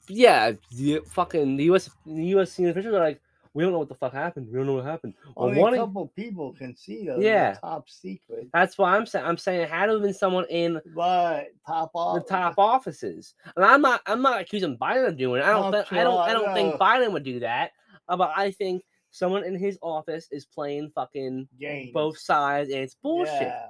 Yeah, 0.08 0.54
the 0.76 1.02
fucking 1.08 1.58
the 1.58 1.66
U.S. 1.66 1.90
The 2.06 2.26
U.S. 2.28 2.52
senior 2.52 2.72
officials 2.72 2.94
are 2.94 3.00
like, 3.00 3.20
we 3.58 3.64
don't 3.64 3.72
know 3.72 3.80
what 3.80 3.90
the 3.90 3.96
fuck 3.96 4.14
happened. 4.14 4.48
We 4.52 4.58
don't 4.58 4.68
know 4.68 4.76
what 4.76 4.86
happened. 4.86 5.16
Only 5.36 5.60
one 5.60 5.74
a 5.74 5.78
couple 5.78 6.08
people 6.16 6.54
can 6.54 6.76
see 6.76 7.08
those. 7.08 7.24
Yeah. 7.24 7.56
Top 7.56 7.90
secret. 7.90 8.48
That's 8.54 8.78
why 8.78 8.96
I'm 8.96 9.08
saying. 9.08 9.26
I'm 9.26 9.38
saying 9.40 9.62
it 9.62 9.70
had 9.70 9.88
to 9.88 9.94
have 9.94 10.04
been 10.04 10.14
someone 10.14 10.46
in 10.52 10.80
But 10.96 11.48
top 11.66 11.90
off. 11.96 12.16
the 12.16 12.22
top 12.30 12.54
offices. 12.60 13.34
And 13.56 13.66
I'm 13.66 13.82
not. 13.82 14.02
I'm 14.06 14.22
not 14.22 14.40
accusing 14.40 14.78
Biden 14.78 15.08
of 15.08 15.18
doing 15.18 15.42
it. 15.42 15.46
I 15.46 15.54
don't. 15.54 15.72
Think, 15.72 15.92
I 15.92 16.04
don't. 16.04 16.20
I 16.20 16.34
don't 16.34 16.54
think. 16.54 16.76
Biden 16.76 17.12
would 17.12 17.24
do 17.24 17.40
that. 17.40 17.72
Uh, 18.08 18.16
but 18.16 18.32
I 18.36 18.52
think 18.52 18.84
someone 19.18 19.44
in 19.44 19.56
his 19.58 19.78
office 19.82 20.28
is 20.32 20.46
playing 20.46 20.92
fucking 20.94 21.48
Games. 21.60 21.92
both 21.94 22.18
sides, 22.18 22.70
and 22.70 22.80
it's 22.82 22.96
bullshit. 22.96 23.42
Yeah. 23.42 23.68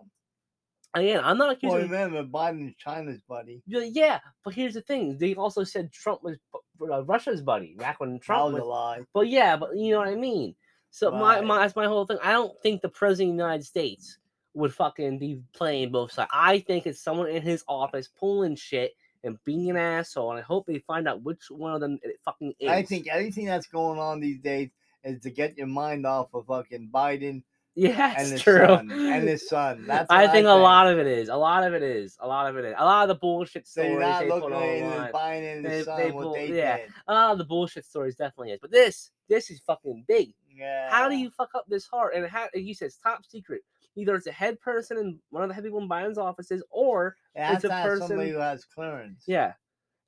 Again, 0.93 1.21
I'm 1.23 1.37
not 1.37 1.51
accusing. 1.51 1.77
Well, 1.77 1.87
remember, 1.87 2.23
Biden's 2.23 2.75
China's 2.77 3.21
buddy. 3.27 3.61
Yeah, 3.67 4.19
but 4.43 4.53
here's 4.53 4.73
the 4.73 4.81
thing. 4.81 5.17
They 5.17 5.35
also 5.35 5.63
said 5.63 5.91
Trump 5.91 6.23
was 6.23 6.37
uh, 6.81 7.03
Russia's 7.03 7.41
buddy 7.41 7.75
back 7.77 7.99
when 7.99 8.13
That 8.13 8.21
Trump 8.21 8.53
was 8.53 8.61
was. 8.61 8.67
lie. 8.67 9.01
But 9.13 9.27
yeah, 9.27 9.57
but 9.57 9.75
you 9.75 9.91
know 9.91 9.99
what 9.99 10.07
I 10.07 10.15
mean. 10.15 10.55
So 10.89 11.11
my, 11.11 11.41
my 11.41 11.59
that's 11.59 11.75
my 11.75 11.85
whole 11.85 12.05
thing. 12.05 12.17
I 12.23 12.31
don't 12.31 12.57
think 12.61 12.81
the 12.81 12.89
president 12.89 13.31
of 13.31 13.37
the 13.37 13.43
United 13.43 13.65
States 13.65 14.17
would 14.53 14.73
fucking 14.73 15.19
be 15.19 15.39
playing 15.53 15.91
both 15.91 16.11
sides. 16.13 16.31
I 16.33 16.59
think 16.59 16.87
it's 16.87 17.01
someone 17.03 17.27
in 17.27 17.43
his 17.43 17.63
office 17.67 18.07
pulling 18.07 18.55
shit 18.55 18.93
and 19.23 19.37
being 19.45 19.69
an 19.69 19.77
asshole. 19.77 20.31
And 20.31 20.39
I 20.39 20.43
hope 20.43 20.65
they 20.65 20.79
find 20.79 21.07
out 21.07 21.21
which 21.21 21.43
one 21.51 21.73
of 21.73 21.81
them 21.81 21.99
it 22.01 22.17
fucking 22.25 22.53
is. 22.59 22.69
I 22.69 22.81
think 22.81 23.07
anything 23.11 23.45
that's 23.45 23.67
going 23.67 23.99
on 23.99 24.19
these 24.19 24.39
days 24.39 24.69
is 25.07 25.21
to 25.23 25.29
get 25.31 25.57
your 25.57 25.67
mind 25.67 26.05
off 26.05 26.27
of 26.33 26.45
fucking 26.47 26.89
Biden 26.93 27.43
yeah, 27.75 28.15
and 28.17 28.27
his 28.31 28.41
true. 28.41 28.65
son. 28.65 28.91
And 28.91 29.27
his 29.27 29.47
son. 29.49 29.85
That's 29.87 30.09
I 30.09 30.23
what 30.23 30.31
think 30.31 30.47
a 30.47 30.51
lot 30.51 30.87
of 30.91 30.97
it 30.97 31.05
is. 31.07 31.29
A 31.29 31.35
lot 31.35 31.63
of 31.63 31.73
it 31.75 31.83
is. 31.83 32.17
A 32.19 32.27
lot 32.27 32.49
of 32.49 32.57
it 32.57 32.65
is. 32.65 32.75
A 32.77 32.83
lot 32.83 33.03
of 33.03 33.07
the 33.09 33.15
bullshit 33.19 33.67
So 33.67 33.83
you're 33.83 33.99
not 33.99 34.21
they 34.23 34.29
looking 34.29 34.51
at 34.53 34.83
online. 34.83 35.11
Biden 35.13 35.57
and 35.57 35.65
his 35.67 35.85
They- 35.85 35.91
son, 35.91 35.97
they 36.01 36.11
what 36.11 36.33
they 36.33 36.53
yeah. 36.57 36.77
did. 36.77 36.89
Ah, 37.07 37.35
the 37.35 37.45
bullshit 37.45 37.85
stories 37.85 38.15
definitely 38.15 38.53
is. 38.53 38.59
But 38.61 38.71
this, 38.71 39.11
this 39.29 39.49
is 39.51 39.59
fucking 39.61 40.05
big. 40.07 40.33
Yeah. 40.55 40.89
How 40.89 41.07
do 41.07 41.15
you 41.15 41.29
fuck 41.29 41.49
up 41.53 41.65
this 41.67 41.85
hard? 41.85 42.13
And 42.15 42.25
how 42.27 42.47
he 42.53 42.73
says 42.73 42.97
top 43.01 43.23
secret. 43.25 43.61
Either 43.95 44.15
it's 44.15 44.27
a 44.27 44.31
head 44.31 44.59
person 44.59 44.97
in 44.97 45.19
one 45.29 45.43
of 45.43 45.49
the 45.49 45.53
heavy 45.55 45.67
people 45.69 45.81
in 45.81 45.89
Biden's 45.89 46.17
offices, 46.19 46.63
or 46.71 47.15
It 47.35 47.41
it's 47.53 47.63
a 47.63 47.71
have 47.71 47.83
somebody 47.99 48.07
person- 48.09 48.29
who 48.33 48.39
has 48.39 48.65
clearance. 48.65 49.23
yeah, 49.27 49.53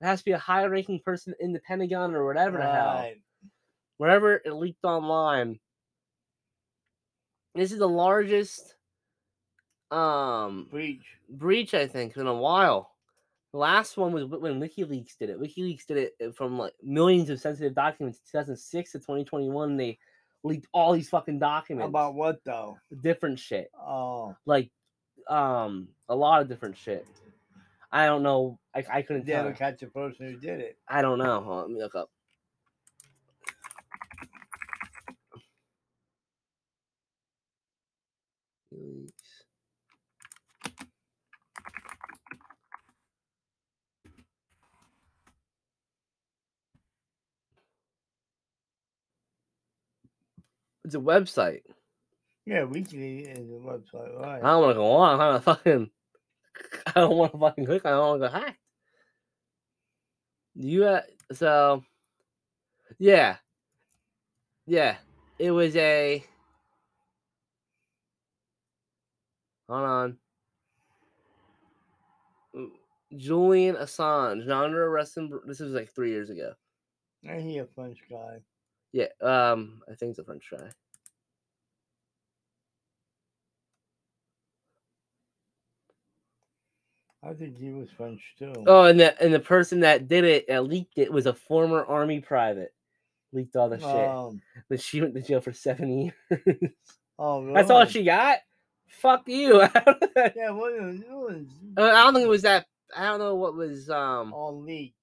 it 0.02 0.06
has 0.06 0.20
to 0.20 0.26
be 0.26 0.32
a 0.32 0.38
high 0.40 0.64
ranking 0.66 1.00
person 1.06 1.34
in 1.40 1.54
the 1.54 1.60
Pentagon 1.60 2.14
or 2.16 2.26
whatever 2.26 2.58
the 2.58 2.64
hell. 2.64 3.12
Wherever 4.00 4.36
it 4.36 4.54
leaked 4.54 4.86
online. 4.86 5.60
This 7.54 7.74
is 7.74 7.80
the 7.80 7.90
largest 7.90 8.76
um 9.92 10.68
Breach. 10.72 11.04
breach 11.28 11.74
I 11.74 11.86
think 11.86 12.16
in 12.16 12.26
a 12.26 12.34
while. 12.34 12.96
The 13.52 13.60
last 13.60 13.98
one 13.98 14.14
was 14.14 14.24
when 14.26 14.62
WikiLeaks 14.62 15.18
did 15.20 15.30
it. 15.30 15.40
WikiLeaks 15.42 15.86
did 15.86 15.98
it 15.98 16.16
uh, 16.26 16.32
from 16.32 16.58
like 16.58 16.74
millions 16.82 17.30
of 17.30 17.42
sensitive 17.42 17.76
documents, 17.76 18.20
2006 18.32 18.92
to 18.94 19.00
2021. 19.00 19.76
They 19.76 19.98
leaked 20.44 20.68
all 20.72 20.94
these 20.94 21.10
fucking 21.10 21.40
documents, 21.40 21.90
About 21.90 22.16
what 22.16 22.40
though? 22.46 22.78
different 23.02 23.38
shit, 23.38 23.70
Oh, 23.78 24.34
like 24.46 24.72
um 25.28 25.90
a 26.08 26.16
lot 26.16 26.42
of 26.42 26.48
different 26.48 26.78
shit. 26.78 27.06
I 27.92 28.06
don't 28.06 28.24
know. 28.24 28.60
I, 28.74 28.86
I 28.90 29.02
couldn't 29.02 29.26
did 29.26 29.34
ever 29.36 29.52
catch 29.52 29.82
the 29.82 29.88
person 29.88 30.28
who 30.28 30.38
did 30.38 30.62
it? 30.62 30.78
I 30.88 31.02
don't 31.02 31.18
know. 31.18 31.42
Hold 31.42 31.58
on, 31.58 31.62
let 31.64 31.70
me 31.72 31.82
look 31.84 31.96
up. 31.96 32.10
It's 50.90 50.96
a 50.96 51.00
website. 51.00 51.62
Yeah, 52.48 52.62
WikiLeaks 52.62 53.38
is 53.38 53.52
a 53.52 53.62
website, 53.64 54.20
right? 54.20 54.44
I 54.44 54.48
don't 54.54 54.64
want 54.64 54.72
to 54.72 54.74
go 54.74 54.92
on. 54.94 55.22
I'm 55.22 55.40
fucking. 55.40 55.92
I 56.88 56.92
don't 56.96 57.16
want 57.16 57.32
to 57.34 57.38
fucking 57.38 57.66
click. 57.68 57.86
I 57.86 57.92
don't 57.92 58.20
want 58.20 58.24
to 58.24 58.28
go 58.28 58.34
hacked. 58.34 58.58
You 60.56 60.86
uh, 60.86 61.02
so. 61.32 61.84
Yeah. 62.98 63.36
Yeah. 64.66 64.96
It 65.38 65.52
was 65.52 65.76
a. 65.76 66.26
Hold 69.70 69.84
on. 69.84 70.18
Mm, 72.56 72.70
Julian 73.16 73.76
Assange, 73.76 74.48
not 74.48 74.66
under 74.66 74.88
arrest. 74.88 75.18
in 75.18 75.30
This 75.46 75.60
was 75.60 75.74
like 75.74 75.94
three 75.94 76.10
years 76.10 76.32
ago. 76.32 76.54
Ain't 77.28 77.44
he 77.44 77.60
a 77.60 77.68
French 77.76 78.00
guy? 78.10 78.40
Yeah. 78.92 79.08
Um. 79.22 79.82
I 79.90 79.96
think 79.96 80.12
it's 80.12 80.20
a 80.20 80.24
French 80.24 80.46
guy. 80.52 80.70
I 87.22 87.34
think 87.34 87.58
he 87.58 87.72
was 87.72 87.90
French 87.92 88.22
too. 88.40 88.54
Oh, 88.66 88.86
and 88.86 89.00
the 89.00 89.22
and 89.22 89.34
the 89.34 89.40
person 89.40 89.82
that 89.82 90.08
did 90.08 90.24
it, 90.24 90.46
uh, 90.50 90.62
leaked 90.62 90.98
it, 90.98 91.12
was 91.12 91.26
a 91.26 91.34
former 91.34 91.84
army 91.84 92.22
private. 92.22 92.74
Leaked 93.34 93.56
all 93.56 93.70
the 93.70 93.80
shit. 93.80 93.86
Um, 93.88 94.42
But 94.70 94.82
she 94.82 95.02
went 95.02 95.14
to 95.16 95.22
jail 95.22 95.42
for 95.42 95.54
seven 95.54 95.90
years. 96.32 96.72
oh, 97.20 97.42
really? 97.42 97.54
That's 97.56 97.70
all 97.70 97.86
she 97.86 98.04
got. 98.04 98.40
Fuck 98.88 99.28
you. 99.28 99.62
I 99.76 100.32
Yeah, 100.36 100.52
what 100.52 100.74
it 100.74 100.82
was, 100.82 100.96
it 101.02 101.10
was 101.10 101.46
don't 101.76 102.14
think 102.14 102.26
it 102.26 102.30
was 102.30 102.42
that. 102.44 102.66
I 102.96 103.06
don't 103.08 103.20
know 103.20 103.36
what 103.36 103.56
was. 103.56 103.90
Um, 103.90 104.34
all 104.34 104.62
leaked. 104.62 104.96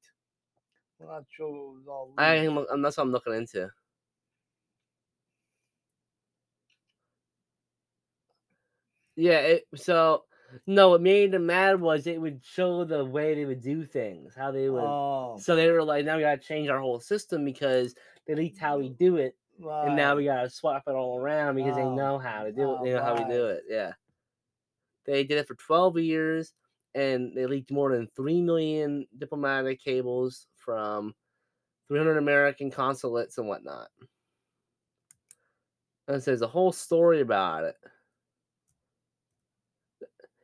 I'm 1.00 1.06
not 1.08 1.24
sure 1.30 1.48
it 1.48 1.78
was 1.78 1.88
all. 1.88 2.12
I 2.18 2.36
am. 2.36 2.58
I'm- 2.58 2.82
That's 2.82 2.96
what 2.96 3.04
I'm 3.04 3.12
looking 3.12 3.34
into. 3.34 3.70
Yeah. 9.16 9.38
It, 9.40 9.64
so 9.74 10.24
No, 10.66 10.90
what 10.90 11.02
made 11.02 11.32
them 11.32 11.46
mad 11.46 11.80
was 11.80 12.06
it 12.06 12.20
would 12.20 12.44
show 12.44 12.84
the 12.84 13.04
way 13.04 13.34
they 13.34 13.44
would 13.44 13.62
do 13.62 13.84
things, 13.84 14.34
how 14.34 14.50
they 14.52 14.68
would. 14.70 14.82
Oh, 14.82 15.38
So 15.40 15.56
they 15.56 15.70
were 15.70 15.82
like, 15.84 16.04
now 16.04 16.16
we 16.16 16.22
gotta 16.22 16.40
change 16.40 16.68
our 16.68 16.80
whole 16.80 17.00
system 17.00 17.44
because 17.44 17.94
they 18.26 18.34
leaked 18.34 18.58
how 18.58 18.78
we 18.78 18.90
mm, 18.90 18.98
do 18.98 19.16
it, 19.16 19.36
right. 19.60 19.86
and 19.86 19.96
now 19.96 20.16
we 20.16 20.24
gotta 20.24 20.50
swap 20.50 20.84
it 20.86 20.94
all 20.94 21.18
around 21.18 21.56
because 21.56 21.76
they 21.76 21.82
Oh, 21.82 21.96
know 21.96 22.18
how 22.18 22.44
to 22.44 22.52
do 22.52 22.62
it. 22.72 22.80
oh, 22.80 22.84
They 22.84 22.92
know 22.94 23.02
how 23.02 23.14
we 23.14 23.24
do 23.24 23.46
it. 23.46 23.64
Yeah. 23.68 23.92
They 25.04 25.24
did 25.24 25.38
it 25.38 25.48
for 25.48 25.54
12 25.54 25.98
years, 25.98 26.52
and 26.94 27.36
they 27.36 27.46
leaked 27.46 27.70
more 27.70 27.92
than 27.94 28.08
three 28.16 28.40
million 28.40 29.06
diplomatic 29.18 29.80
cables 29.82 30.48
from 30.66 31.14
300 31.88 32.18
American 32.18 32.70
consulates 32.70 33.38
and 33.38 33.49
whatnot. 33.49 33.88
And 36.08 36.23
says 36.23 36.42
a 36.42 36.46
whole 36.46 36.73
story 36.73 37.20
about 37.20 37.64
it. 37.64 37.76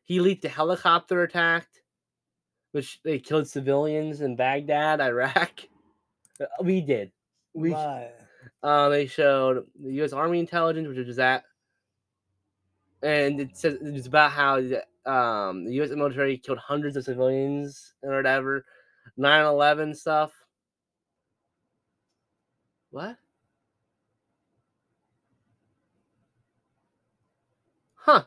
He 0.05 0.21
leaked 0.21 0.45
a 0.45 0.49
helicopter 0.49 1.23
attack, 1.23 1.69
which 2.73 3.01
they 3.05 3.19
killed 3.19 3.47
civilians 3.49 4.21
in 4.23 4.37
Baghdad, 4.37 5.01
Iraq. 5.11 5.61
Uh, 6.41 6.47
We 6.63 6.81
did. 6.81 7.13
We 7.55 7.73
uh, 8.63 8.89
they 8.89 9.07
showed 9.07 9.67
the 9.81 9.93
U.S. 9.95 10.13
Army 10.13 10.39
intelligence, 10.39 10.89
which 10.89 10.99
is 10.99 11.17
that, 11.17 11.45
and 13.03 13.41
it 13.41 13.57
says 13.57 13.79
it's 13.83 14.07
about 14.07 14.33
how 14.33 14.61
the, 14.61 14.85
um, 15.11 15.65
the 15.65 15.75
U.S. 15.75 15.91
military 15.91 16.39
killed 16.39 16.59
hundreds 16.59 16.97
of 16.97 17.05
civilians 17.05 17.95
or 18.03 18.17
whatever. 18.17 18.65
9/11 19.19 19.97
stuff. 19.97 20.33
What? 22.91 23.17
Huh? 27.95 28.25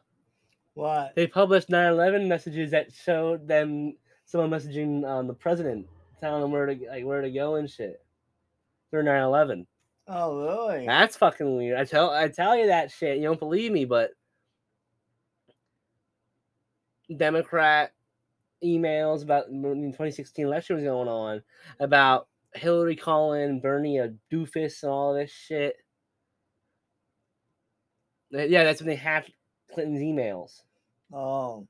What? 0.74 1.16
They 1.16 1.28
published 1.28 1.70
9/11 1.70 2.28
messages 2.28 2.72
that 2.72 2.92
showed 2.92 3.48
them 3.48 3.96
someone 4.26 4.50
messaging 4.50 5.06
um, 5.08 5.28
the 5.28 5.34
president, 5.34 5.88
telling 6.20 6.44
him 6.44 6.52
where 6.52 6.66
to 6.66 6.78
like 6.90 7.06
where 7.06 7.22
to 7.22 7.32
go 7.32 7.56
and 7.56 7.70
shit. 7.70 8.02
For 8.90 9.04
9/11. 9.04 9.66
Oh, 10.08 10.68
really? 10.70 10.86
That's 10.86 11.18
fucking 11.18 11.58
weird. 11.58 11.80
I 11.80 11.86
tell 11.86 12.12
I 12.12 12.28
tell 12.28 12.56
you 12.56 12.68
that 12.68 12.92
shit. 12.92 13.18
You 13.18 13.24
don't 13.24 13.40
believe 13.40 13.72
me, 13.72 13.86
but 13.86 14.12
Democrat 17.16 17.92
emails 18.66 19.24
about 19.24 19.48
the 19.48 19.54
2016 19.54 20.46
election 20.46 20.76
was 20.76 20.84
going 20.84 21.08
on 21.08 21.42
about 21.80 22.28
Hillary 22.54 22.96
calling 22.96 23.60
Bernie 23.60 24.00
a 24.00 24.14
doofus 24.32 24.84
and 24.84 24.92
all 24.92 25.14
this 25.14 25.32
shit. 25.32 25.76
Yeah, 28.32 28.64
that's 28.64 28.82
when 28.82 28.88
they 28.88 28.96
hacked 28.96 29.32
Clinton's 29.72 30.02
emails. 30.02 30.62
Oh, 31.14 31.68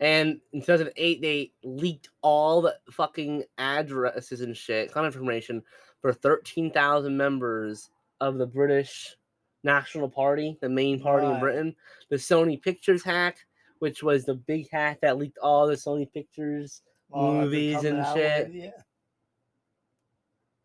And 0.00 0.40
in 0.52 0.60
2008, 0.60 1.22
they 1.22 1.52
leaked 1.62 2.08
all 2.22 2.62
the 2.62 2.76
fucking 2.90 3.44
addresses 3.58 4.40
and 4.40 4.56
shit, 4.56 4.92
contact 4.92 5.14
information 5.14 5.62
for 6.00 6.12
13,000 6.12 7.16
members 7.16 7.90
of 8.20 8.38
the 8.38 8.46
British 8.46 9.16
National 9.64 10.08
Party, 10.08 10.56
the 10.60 10.68
main 10.68 11.00
party 11.00 11.26
in 11.26 11.40
Britain. 11.40 11.74
The 12.10 12.16
Sony 12.16 12.60
Pictures 12.60 13.02
hack, 13.02 13.38
which 13.78 14.02
was 14.02 14.24
the 14.24 14.34
big 14.34 14.68
hack 14.70 15.00
that 15.00 15.18
leaked 15.18 15.38
all 15.38 15.66
the 15.66 15.74
Sony 15.74 16.10
Pictures 16.12 16.82
oh, 17.12 17.32
Movies 17.32 17.84
and 17.84 18.04
shit. 18.14 18.48
with- 18.48 18.56
Yeah. 18.56 18.70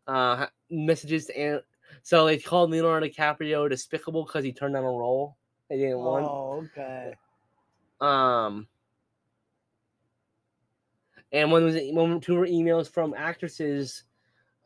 uh, 0.06 0.46
messages 0.70 1.26
to. 1.26 1.38
An- 1.38 1.62
so 2.02 2.26
they 2.26 2.38
called 2.38 2.70
Leonardo 2.70 3.06
DiCaprio 3.08 3.68
despicable 3.68 4.24
because 4.24 4.44
he 4.44 4.52
turned 4.52 4.74
down 4.74 4.84
a 4.84 4.86
role 4.86 5.36
they 5.68 5.78
didn't 5.78 5.98
want. 5.98 6.24
Oh, 6.24 6.64
okay. 6.76 7.14
Um, 8.00 8.66
and 11.32 11.50
one 11.50 11.64
was 11.64 11.76
one 11.90 12.20
two 12.20 12.34
were 12.34 12.46
emails 12.46 12.90
from 12.90 13.14
actresses 13.16 14.04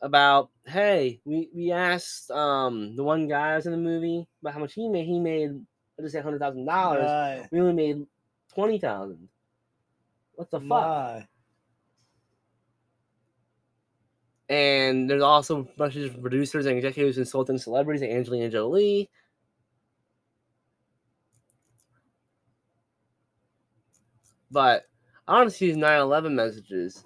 about, 0.00 0.50
hey, 0.66 1.20
we 1.24 1.48
we 1.54 1.72
asked 1.72 2.30
um 2.30 2.96
the 2.96 3.04
one 3.04 3.28
guy 3.28 3.50
who 3.50 3.57
was 3.57 3.66
in 3.66 3.72
the 3.72 3.78
movie 3.78 4.26
about 4.42 4.54
how 4.54 4.61
much 4.61 4.74
he 4.74 4.88
made. 4.88 5.07
He 5.07 5.18
made 5.18 5.52
let's 5.98 6.12
say 6.12 6.20
hundred 6.20 6.40
thousand 6.40 6.66
dollars. 6.66 7.48
We 7.50 7.61
only 7.61 7.72
made 7.72 8.07
twenty 8.52 8.78
thousand. 8.78 9.28
What 10.35 10.50
the 10.50 10.61
fuck? 10.61 10.68
My. 10.68 11.26
And 14.48 15.09
there's 15.09 15.22
also 15.22 15.66
bunches 15.78 16.11
of 16.11 16.20
producers 16.20 16.66
and 16.66 16.76
executives 16.76 17.16
insulting 17.16 17.57
celebrities 17.57 18.02
like 18.02 18.11
Angelina 18.11 18.50
Jolie. 18.50 19.09
But 24.50 24.85
I 25.26 25.33
want 25.33 25.50
to 25.50 25.57
see 25.57 25.68
these 25.68 25.76
9 25.76 26.00
11 26.00 26.37
messages. 26.37 27.04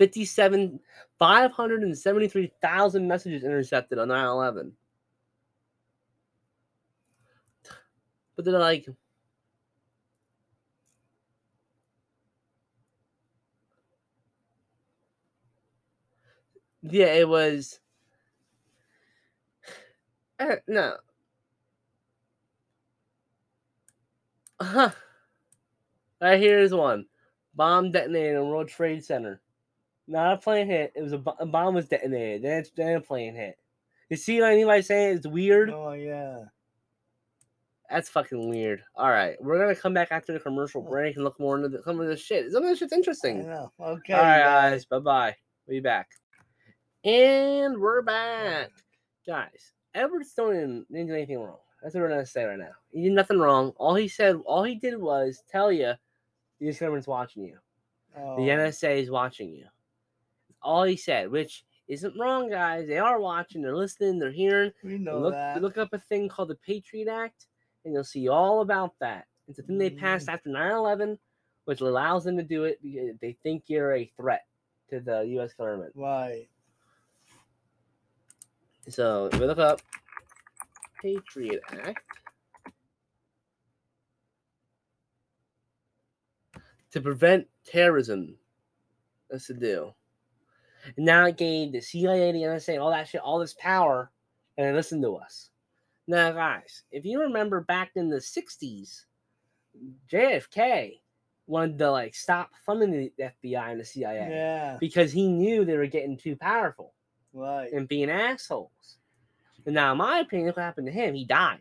57, 0.00 0.80
573,000 1.18 3.06
messages 3.06 3.44
intercepted 3.44 3.98
on 3.98 4.08
9 4.08 4.26
11. 4.28 4.72
But 8.34 8.46
they're 8.46 8.58
like, 8.58 8.86
yeah, 16.82 17.12
it 17.12 17.28
was. 17.28 17.78
Uh, 20.38 20.56
no. 20.66 20.96
Huh. 24.62 24.92
Right 26.22 26.40
here's 26.40 26.72
one. 26.72 27.04
Bomb 27.54 27.92
detonated 27.92 28.36
in 28.36 28.48
World 28.48 28.68
Trade 28.68 29.04
Center. 29.04 29.42
Not 30.10 30.34
a 30.34 30.36
plane 30.38 30.66
hit. 30.66 30.92
It 30.96 31.02
was 31.02 31.12
a, 31.12 31.22
a 31.38 31.46
bomb 31.46 31.74
was 31.74 31.86
detonated. 31.86 32.42
Then 32.42 32.58
it's 32.58 32.70
then 32.70 32.96
a 32.96 33.00
plane 33.00 33.34
hit. 33.34 33.56
You 34.08 34.16
see 34.16 34.40
what 34.40 34.50
anybody 34.52 34.82
saying 34.82 35.18
it's 35.18 35.26
weird? 35.26 35.70
Oh, 35.70 35.92
yeah. 35.92 36.44
That's 37.88 38.08
fucking 38.08 38.48
weird. 38.48 38.82
All 38.96 39.10
right, 39.10 39.36
we're 39.40 39.58
gonna 39.58 39.74
come 39.74 39.94
back 39.94 40.08
after 40.12 40.32
the 40.32 40.38
commercial 40.40 40.84
Oh. 40.86 40.90
break 40.90 41.16
and 41.16 41.24
look 41.24 41.38
more 41.40 41.56
into 41.56 41.68
the, 41.68 41.82
some 41.82 42.00
of 42.00 42.06
this 42.06 42.20
shit. 42.20 42.50
Some 42.52 42.62
of 42.62 42.68
this 42.68 42.78
shit's 42.78 42.92
I 42.92 42.96
interesting. 42.96 43.40
Okay. 43.48 44.12
All 44.12 44.22
right, 44.22 44.42
guys. 44.42 44.84
Bye 44.84 44.98
bye. 45.00 45.36
We'll 45.66 45.76
be 45.76 45.80
back. 45.80 46.08
And 47.04 47.80
we're 47.80 48.02
back. 48.02 48.70
Guys, 49.26 49.72
Edward 49.94 50.26
Snowden 50.26 50.86
didn't 50.90 51.06
do 51.08 51.14
anything 51.14 51.38
wrong. 51.38 51.58
That's 51.82 51.94
what 51.94 52.02
we're 52.02 52.10
gonna 52.10 52.26
say 52.26 52.44
right 52.44 52.58
now. 52.58 52.70
He 52.92 53.02
did 53.02 53.12
nothing 53.12 53.38
wrong. 53.38 53.72
All 53.76 53.94
he 53.94 54.06
said, 54.08 54.36
all 54.44 54.62
he 54.64 54.74
did 54.76 54.96
was 55.00 55.42
tell 55.48 55.72
you 55.72 55.92
the 56.60 56.72
government's 56.72 57.08
watching 57.08 57.44
you. 57.44 57.58
Oh, 58.16 58.36
The 58.36 58.50
NSA 58.50 58.98
is 59.02 59.10
watching 59.10 59.50
you. 59.52 59.66
All 60.62 60.84
he 60.84 60.96
said, 60.96 61.30
which 61.30 61.64
isn't 61.88 62.18
wrong, 62.18 62.50
guys. 62.50 62.86
They 62.86 62.98
are 62.98 63.20
watching, 63.20 63.62
they're 63.62 63.76
listening, 63.76 64.18
they're 64.18 64.30
hearing. 64.30 64.72
we 64.84 64.98
know 64.98 65.18
look, 65.18 65.32
that. 65.32 65.60
look 65.62 65.78
up 65.78 65.92
a 65.92 65.98
thing 65.98 66.28
called 66.28 66.48
the 66.48 66.56
Patriot 66.56 67.08
Act, 67.08 67.46
and 67.84 67.94
you'll 67.94 68.04
see 68.04 68.28
all 68.28 68.60
about 68.60 68.94
that. 69.00 69.26
It's 69.48 69.58
a 69.58 69.62
thing 69.62 69.78
they 69.78 69.90
passed 69.90 70.26
Mhm. 70.28 70.32
after 70.34 70.48
9 70.50 70.72
11, 70.72 71.18
which 71.64 71.80
allows 71.80 72.24
them 72.24 72.36
to 72.36 72.42
do 72.42 72.64
it 72.64 72.80
because 72.82 73.18
they 73.20 73.32
think 73.42 73.64
you're 73.66 73.94
a 73.94 74.04
threat 74.16 74.46
to 74.90 75.00
the 75.00 75.20
US 75.38 75.54
government. 75.54 75.92
Right. 75.96 76.48
So 78.88 79.26
if 79.26 79.38
we 79.40 79.46
look 79.46 79.58
up 79.58 79.80
Patriot 81.02 81.62
Act 81.70 82.00
to 86.92 87.00
prevent 87.00 87.48
terrorism. 87.64 88.36
That's 89.28 89.46
the 89.46 89.54
deal. 89.54 89.96
And 90.96 91.04
now 91.06 91.26
it 91.26 91.36
gave 91.36 91.72
the 91.72 91.80
CIA, 91.80 92.32
the 92.32 92.42
NSA, 92.42 92.80
all 92.80 92.90
that 92.90 93.08
shit, 93.08 93.20
all 93.20 93.38
this 93.38 93.54
power, 93.54 94.10
and 94.56 94.66
they 94.66 94.72
listen 94.72 95.00
to 95.02 95.16
us. 95.16 95.50
Now, 96.06 96.32
guys, 96.32 96.82
if 96.90 97.04
you 97.04 97.20
remember 97.20 97.60
back 97.60 97.92
in 97.96 98.08
the 98.10 98.16
60s, 98.16 99.04
JFK 100.10 101.00
wanted 101.46 101.78
to 101.78 101.90
like 101.90 102.14
stop 102.14 102.50
funding 102.64 102.90
the 102.92 103.12
FBI 103.44 103.70
and 103.72 103.80
the 103.80 103.84
CIA 103.84 104.28
Yeah. 104.30 104.76
because 104.80 105.12
he 105.12 105.28
knew 105.28 105.64
they 105.64 105.76
were 105.76 105.86
getting 105.86 106.16
too 106.16 106.36
powerful 106.36 106.94
Right. 107.32 107.72
and 107.72 107.88
being 107.88 108.10
assholes. 108.10 108.98
And 109.66 109.74
now, 109.74 109.92
in 109.92 109.98
my 109.98 110.20
opinion, 110.20 110.46
look 110.48 110.56
what 110.56 110.62
happened 110.62 110.86
to 110.86 110.92
him. 110.92 111.14
He 111.14 111.24
died. 111.24 111.60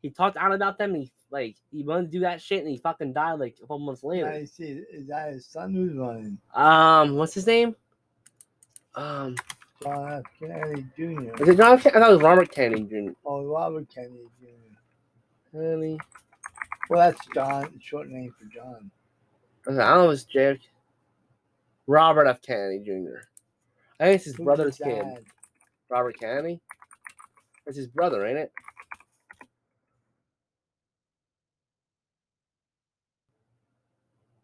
He 0.00 0.10
talked 0.10 0.36
out 0.36 0.52
about 0.52 0.78
them. 0.78 0.94
And 0.94 1.04
he 1.04 1.12
like 1.30 1.56
he 1.70 1.82
wanted 1.82 2.06
to 2.06 2.10
do 2.10 2.20
that 2.20 2.42
shit, 2.42 2.60
and 2.60 2.68
he 2.68 2.76
fucking 2.76 3.12
died 3.14 3.34
like 3.38 3.54
a 3.56 3.60
couple 3.60 3.78
months 3.78 4.02
later. 4.04 4.28
I 4.28 4.44
see. 4.44 4.82
Is 4.92 5.06
that 5.08 5.32
his 5.32 5.46
son 5.46 5.72
who's 5.72 5.94
running? 5.94 6.36
Um, 6.54 7.16
what's 7.16 7.32
his 7.34 7.46
name? 7.46 7.74
Um, 8.94 9.36
John 9.82 10.12
F. 10.12 10.22
Kennedy 10.38 10.86
Jr. 10.96 11.42
is 11.42 11.48
it 11.48 11.56
John? 11.56 11.78
Ken- 11.78 11.92
I 11.96 12.00
thought 12.00 12.10
it 12.10 12.14
was 12.14 12.22
Robert 12.22 12.50
Kennedy 12.50 12.82
Jr. 12.84 13.12
Oh, 13.24 13.44
Robert 13.44 13.86
Kennedy 13.92 14.24
Jr. 14.40 15.56
Kennedy. 15.56 15.98
Well, 16.88 17.00
that's 17.10 17.26
John. 17.34 17.78
Short 17.82 18.08
name 18.08 18.34
for 18.38 18.44
John. 18.54 18.90
I 19.66 19.70
don't 19.70 19.76
know. 19.76 20.04
It 20.04 20.08
was 20.08 20.24
J. 20.24 20.58
Robert 21.86 22.26
F. 22.26 22.42
Kennedy 22.42 22.80
Jr. 22.84 23.22
I 23.98 24.04
think 24.04 24.16
it's 24.16 24.24
his 24.24 24.36
Who's 24.36 24.44
brother's 24.44 24.78
kid. 24.78 25.04
Robert 25.88 26.18
Kennedy. 26.18 26.60
That's 27.64 27.76
his 27.76 27.86
brother, 27.86 28.26
ain't 28.26 28.38
it? 28.38 28.52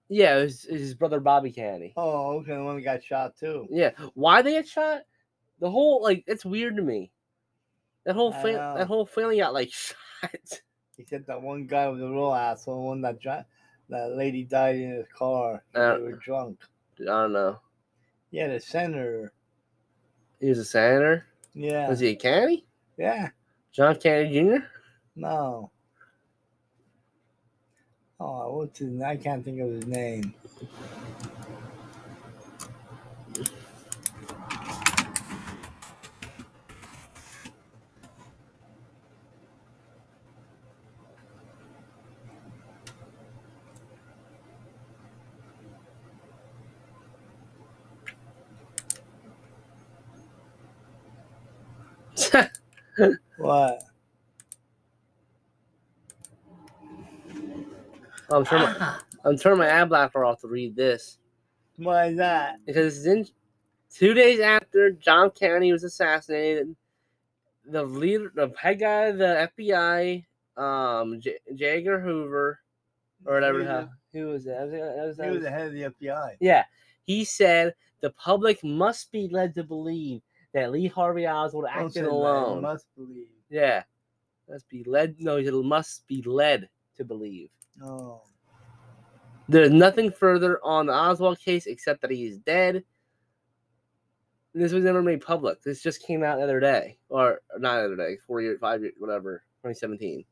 Yeah, 0.08 0.38
it 0.38 0.42
was, 0.44 0.64
it 0.64 0.72
was 0.72 0.80
his 0.80 0.94
brother 0.94 1.20
Bobby 1.20 1.52
Kennedy. 1.52 1.92
Oh, 1.96 2.38
okay. 2.38 2.54
The 2.54 2.64
one 2.64 2.76
that 2.76 2.82
got 2.82 3.04
shot 3.04 3.36
too. 3.36 3.66
Yeah, 3.70 3.90
why 4.14 4.42
they 4.42 4.52
get 4.52 4.66
shot? 4.68 5.02
The 5.60 5.70
whole 5.70 6.02
like 6.02 6.24
it's 6.26 6.44
weird 6.44 6.76
to 6.76 6.82
me. 6.82 7.10
That 8.04 8.14
whole 8.14 8.32
fam- 8.32 8.56
know. 8.56 8.74
that 8.78 8.86
whole 8.86 9.04
family 9.04 9.38
got 9.38 9.52
like 9.52 9.70
shot. 9.72 10.30
Except 10.96 11.26
that 11.26 11.42
one 11.42 11.66
guy 11.66 11.88
was 11.88 12.00
a 12.00 12.08
real 12.08 12.34
asshole. 12.34 12.86
One 12.86 13.02
that 13.02 13.20
dri- 13.20 13.44
that 13.90 14.16
lady 14.16 14.44
died 14.44 14.76
in 14.76 14.90
his 14.92 15.06
car. 15.14 15.62
Uh, 15.74 15.96
they 15.96 16.02
were 16.02 16.12
drunk. 16.12 16.60
I 17.00 17.04
don't 17.04 17.32
know. 17.32 17.58
Yeah, 18.30 18.48
the 18.48 18.60
senator. 18.60 19.32
He 20.40 20.48
was 20.48 20.58
a 20.58 20.64
senator. 20.64 21.26
Yeah. 21.54 21.88
Was 21.88 22.00
he 22.00 22.08
a 22.08 22.16
Kennedy? 22.16 22.66
Yeah. 22.96 23.30
John 23.72 23.96
Kennedy 23.96 24.40
Jr. 24.40 24.64
No. 25.16 25.70
Oh, 28.20 28.56
what's 28.56 28.78
his? 28.80 29.00
I 29.02 29.16
can't 29.16 29.44
think 29.44 29.60
of 29.60 29.70
his 29.70 29.86
name. 29.86 30.34
What? 53.38 53.87
I'm 58.30 58.44
turning 58.44 58.78
my, 58.78 58.94
I'm 59.24 59.38
turning 59.38 59.58
my 59.58 59.66
ad 59.68 59.88
blocker 59.88 60.24
off 60.24 60.40
to 60.42 60.48
read 60.48 60.76
this 60.76 61.18
Why 61.76 62.06
is 62.08 62.16
that? 62.18 62.56
because 62.66 62.98
it's 62.98 63.06
in 63.06 63.26
two 63.92 64.14
days 64.14 64.40
after 64.40 64.90
John 64.90 65.30
Kennedy 65.30 65.72
was 65.72 65.84
assassinated. 65.84 66.74
The 67.70 67.82
leader, 67.84 68.32
the 68.34 68.50
head 68.58 68.80
guy 68.80 69.02
of 69.06 69.18
the 69.18 69.50
FBI, 69.58 70.24
um, 70.56 71.20
J- 71.20 71.38
J. 71.54 71.66
Edgar 71.78 72.00
Hoover, 72.00 72.60
or 73.26 73.34
whatever. 73.34 73.58
He 73.60 73.64
the 73.66 73.70
was, 73.72 73.78
hell- 73.80 73.92
Who 74.14 74.26
was 74.28 74.44
that? 74.44 74.62
Was 74.64 74.72
it- 74.72 74.78
that 74.80 75.06
was- 75.06 75.16
he 75.18 75.22
was 75.26 75.34
was- 75.34 75.42
the 75.44 75.50
head 75.50 75.66
of 75.68 75.72
the 75.74 75.82
FBI. 76.06 76.36
Yeah, 76.40 76.64
he 77.04 77.24
said 77.24 77.74
the 78.00 78.10
public 78.10 78.62
must 78.64 79.12
be 79.12 79.28
led 79.28 79.54
to 79.56 79.64
believe 79.64 80.22
that 80.54 80.70
Lee 80.72 80.86
Harvey 80.86 81.26
Oswald 81.26 81.66
acted 81.68 81.92
say 81.92 82.00
that, 82.00 82.06
you 82.06 82.12
alone. 82.12 82.62
Must 82.62 82.86
believe. 82.96 83.28
Yeah, 83.50 83.82
must 84.48 84.66
be 84.70 84.82
led. 84.84 85.16
No, 85.20 85.36
it 85.36 85.52
must 85.52 86.06
be 86.06 86.22
led 86.22 86.70
to 86.98 87.04
believe. 87.04 87.48
No. 87.76 88.22
There's 89.48 89.70
nothing 89.70 90.10
further 90.12 90.60
on 90.62 90.86
the 90.86 90.92
Oswald 90.92 91.40
case 91.40 91.66
except 91.66 92.02
that 92.02 92.10
he 92.10 92.26
is 92.26 92.36
dead. 92.38 92.84
This 94.54 94.72
was 94.72 94.84
never 94.84 95.02
made 95.02 95.20
public. 95.20 95.62
This 95.62 95.82
just 95.82 96.02
came 96.02 96.22
out 96.22 96.36
the 96.36 96.44
other 96.44 96.60
day, 96.60 96.98
or 97.08 97.40
not 97.58 97.76
the 97.76 97.84
other 97.84 97.96
day, 97.96 98.18
four 98.26 98.40
years, 98.40 98.58
five 98.60 98.82
years, 98.82 98.94
whatever, 98.98 99.44
2017. 99.62 100.24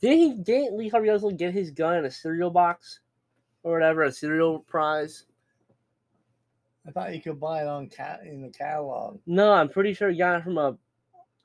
Didn't 0.00 0.18
he? 0.18 0.34
Didn't 0.34 0.76
Lee 0.76 0.88
Harvey 0.88 1.10
Oswald 1.10 1.38
get 1.38 1.54
his 1.54 1.70
gun 1.70 1.96
in 1.96 2.04
a 2.04 2.10
cereal 2.10 2.50
box, 2.50 3.00
or 3.62 3.72
whatever, 3.72 4.02
a 4.02 4.12
cereal 4.12 4.60
prize? 4.60 5.24
I 6.86 6.90
thought 6.90 7.14
you 7.14 7.22
could 7.22 7.38
buy 7.38 7.62
it 7.62 7.68
on 7.68 7.88
cat 7.88 8.20
in 8.24 8.42
the 8.42 8.48
catalog. 8.48 9.20
No, 9.26 9.52
I'm 9.52 9.68
pretty 9.68 9.94
sure 9.94 10.10
you 10.10 10.18
got 10.18 10.40
it 10.40 10.44
from 10.44 10.58
a. 10.58 10.76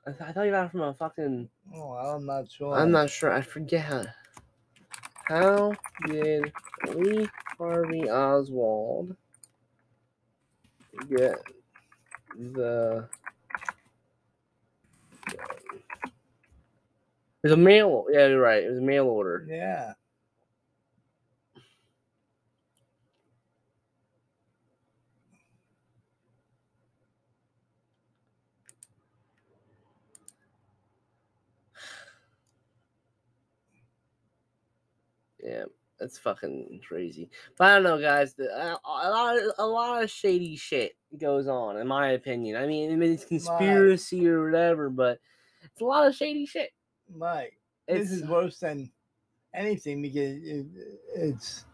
I, 0.06 0.10
th- 0.10 0.22
I 0.22 0.32
thought 0.32 0.42
you 0.44 0.50
got 0.50 0.66
it 0.66 0.72
from 0.72 0.80
a 0.80 0.94
fucking. 0.94 1.48
Oh, 1.74 1.92
I'm 1.92 2.26
not 2.26 2.50
sure. 2.50 2.74
I'm 2.74 2.90
not 2.90 3.10
sure. 3.10 3.32
I 3.32 3.40
forget 3.40 3.84
how. 3.84 4.04
How 5.26 5.74
did 6.06 6.52
Lee 6.94 7.28
Harvey 7.58 8.08
Oswald 8.10 9.14
get 11.08 11.36
the? 12.36 13.08
It 17.44 17.44
was 17.44 17.52
a 17.52 17.56
mail. 17.56 18.06
Yeah, 18.10 18.26
you're 18.28 18.40
right. 18.40 18.64
It 18.64 18.70
was 18.70 18.78
a 18.78 18.82
mail 18.82 19.06
order. 19.06 19.46
Yeah. 19.48 19.92
Yeah, 35.42 35.64
that's 35.98 36.18
fucking 36.18 36.80
crazy. 36.86 37.30
But 37.56 37.64
I 37.68 37.74
don't 37.74 37.82
know, 37.84 38.00
guys. 38.00 38.34
The, 38.34 38.44
a, 38.44 38.78
a 38.84 39.10
lot, 39.10 39.36
of, 39.36 39.42
a 39.58 39.66
lot 39.66 40.02
of 40.02 40.10
shady 40.10 40.56
shit 40.56 40.96
goes 41.20 41.48
on, 41.48 41.76
in 41.78 41.86
my 41.86 42.10
opinion. 42.10 42.56
I 42.56 42.66
mean, 42.66 42.92
I 42.92 42.96
mean, 42.96 43.12
it's 43.12 43.24
conspiracy 43.24 44.28
or 44.28 44.44
whatever, 44.46 44.90
but 44.90 45.18
it's 45.62 45.80
a 45.80 45.84
lot 45.84 46.06
of 46.06 46.14
shady 46.14 46.46
shit. 46.46 46.70
Right. 47.14 47.52
It's 47.86 48.10
this 48.10 48.18
is 48.20 48.28
worse 48.28 48.58
than 48.58 48.90
anything 49.54 50.02
because 50.02 50.36
it, 50.42 50.66
it's 51.14 51.64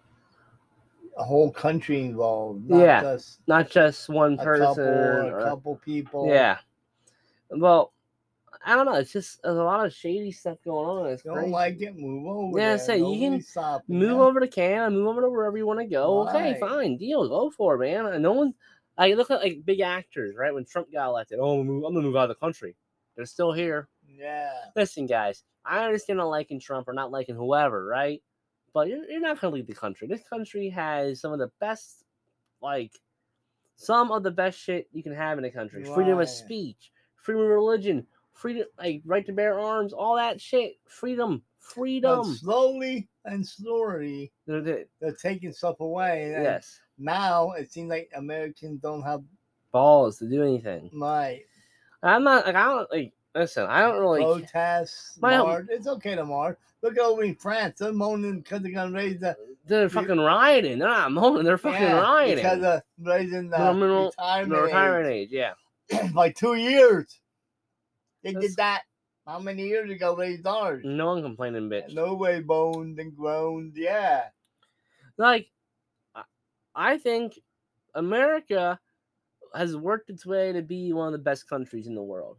a 1.16 1.24
whole 1.24 1.50
country 1.50 2.00
involved. 2.02 2.68
Not 2.68 2.78
Yeah, 2.80 3.00
Just 3.02 3.40
not 3.46 3.70
just 3.70 4.08
one 4.08 4.36
person. 4.36 4.66
couple 4.66 4.84
or 4.84 5.22
or- 5.32 5.38
a 5.40 5.44
couple 5.44 5.76
people. 5.84 6.28
yeah. 6.28 6.58
Well, 7.50 7.92
I 8.66 8.74
don't 8.74 8.86
know. 8.86 8.94
It's 8.94 9.12
just 9.12 9.42
there's 9.42 9.58
a 9.58 9.62
lot 9.62 9.84
of 9.84 9.92
shady 9.92 10.32
stuff 10.32 10.56
going 10.64 10.88
on. 10.88 11.10
It's 11.10 11.22
don't 11.22 11.34
crazy. 11.34 11.50
like 11.50 11.82
it? 11.82 11.96
Move 11.96 12.26
over. 12.26 12.58
Yeah, 12.58 12.76
say, 12.78 12.98
you 12.98 13.18
can 13.18 13.44
move 13.88 14.20
over 14.20 14.40
to 14.40 14.48
Canada, 14.48 14.90
move 14.90 15.08
over 15.08 15.22
to 15.22 15.28
wherever 15.28 15.56
you 15.56 15.66
want 15.66 15.80
to 15.80 15.86
go. 15.86 16.26
Okay, 16.28 16.58
fine, 16.58 16.96
deal, 16.96 17.28
go 17.28 17.50
for 17.50 17.74
it, 17.74 17.78
man. 17.78 18.06
And 18.06 18.22
no 18.22 18.32
one, 18.32 18.54
I 18.96 19.12
look 19.12 19.30
at 19.30 19.42
like 19.42 19.64
big 19.64 19.80
actors, 19.80 20.34
right? 20.36 20.54
When 20.54 20.64
Trump 20.64 20.90
got 20.90 21.08
elected, 21.08 21.38
oh, 21.40 21.52
I'm 21.52 21.58
gonna 21.58 21.68
move, 21.68 21.84
I'm 21.84 21.94
gonna 21.94 22.06
move 22.06 22.16
out 22.16 22.30
of 22.30 22.36
the 22.36 22.40
country. 22.40 22.74
They're 23.16 23.26
still 23.26 23.52
here. 23.52 23.88
Yeah. 24.08 24.50
Listen, 24.74 25.06
guys, 25.06 25.44
I 25.64 25.84
understand 25.84 26.16
not 26.16 26.28
liking 26.28 26.58
Trump 26.58 26.88
or 26.88 26.94
not 26.94 27.10
liking 27.10 27.34
whoever, 27.34 27.84
right? 27.84 28.22
But 28.72 28.88
you're, 28.88 29.04
you're 29.10 29.20
not 29.20 29.40
gonna 29.40 29.54
leave 29.54 29.66
the 29.66 29.74
country. 29.74 30.08
This 30.08 30.22
country 30.28 30.70
has 30.70 31.20
some 31.20 31.32
of 31.32 31.38
the 31.38 31.50
best, 31.60 32.04
like, 32.62 32.92
some 33.76 34.10
of 34.10 34.22
the 34.22 34.30
best 34.30 34.58
shit 34.58 34.88
you 34.92 35.02
can 35.02 35.14
have 35.14 35.36
in 35.36 35.44
a 35.44 35.50
country. 35.50 35.84
Freedom 35.84 36.18
of 36.18 36.28
speech, 36.28 36.92
freedom 37.16 37.42
of 37.42 37.50
religion, 37.50 38.06
freedom, 38.34 38.66
like 38.78 39.02
right 39.06 39.24
to 39.26 39.32
bear 39.32 39.58
arms, 39.58 39.92
all 39.92 40.16
that 40.16 40.40
shit. 40.40 40.74
Freedom, 40.86 41.42
But 41.60 41.74
freedom. 41.74 42.24
slowly 42.34 43.08
and 43.24 43.46
slowly, 43.46 44.30
They're 44.46 44.60
the- 44.60 44.86
they're 45.00 45.12
taking 45.14 45.52
stuff 45.52 45.80
away. 45.80 46.34
And 46.34 46.44
yes, 46.44 46.78
Now 46.98 47.52
it 47.52 47.72
seems 47.72 47.88
like 47.90 48.10
Americans 48.14 48.80
don't 48.80 49.02
have 49.02 49.22
balls 49.72 50.18
to 50.18 50.28
do 50.28 50.42
anything. 50.42 50.90
my 50.92 51.40
I'm 52.02 52.22
not 52.22 52.44
like 52.46 52.54
I 52.54 52.64
don't 52.66 52.90
like. 52.92 53.12
Listen, 53.34 53.66
I 53.66 53.80
don't 53.80 53.98
really. 53.98 54.22
protests. 54.22 55.18
my 55.20 55.36
march. 55.38 55.66
It's 55.70 55.88
okay 55.88 56.14
to 56.14 56.24
march. 56.24 56.56
Look 56.82 56.98
over 56.98 57.24
in 57.24 57.34
France. 57.34 57.78
They're 57.80 57.92
moaning 57.92 58.40
because 58.42 58.62
they're 58.62 58.70
gonna 58.72 58.92
raise 58.94 59.18
the 59.18 59.36
They're 59.66 59.88
fucking 59.88 60.20
rioting. 60.20 60.78
They're 60.78 60.86
not 60.88 61.10
moaning. 61.10 61.42
They're 61.44 61.58
fucking 61.58 61.80
yeah, 61.82 61.98
rioting. 62.00 62.36
because 62.36 62.62
of 62.62 62.82
raising 63.00 63.48
the 63.48 63.58
Nominal- 63.58 64.10
retirement, 64.10 64.52
the 64.52 64.62
retirement 64.62 65.12
age, 65.12 65.28
yeah. 65.32 65.54
age 65.90 66.12
by 66.14 66.30
two 66.30 66.54
years. 66.54 67.18
They 68.24 68.32
That's- 68.32 68.50
did 68.50 68.56
that 68.56 68.82
how 69.26 69.38
many 69.38 69.66
years 69.66 69.90
ago? 69.90 70.16
Raised 70.16 70.46
ours. 70.46 70.82
No 70.84 71.06
one 71.08 71.22
complaining, 71.22 71.68
bitch. 71.68 71.94
No 71.94 72.14
way 72.14 72.40
moaned 72.40 72.98
and 72.98 73.14
groaned. 73.14 73.74
Yeah. 73.76 74.24
Like, 75.16 75.50
I- 76.74 76.98
think 76.98 77.38
America 77.94 78.80
has 79.54 79.76
worked 79.76 80.10
its 80.10 80.26
way 80.26 80.52
to 80.52 80.62
be 80.62 80.92
one 80.92 81.06
of 81.06 81.12
the 81.12 81.18
best 81.18 81.48
countries 81.48 81.86
in 81.86 81.94
the 81.94 82.02
world. 82.02 82.38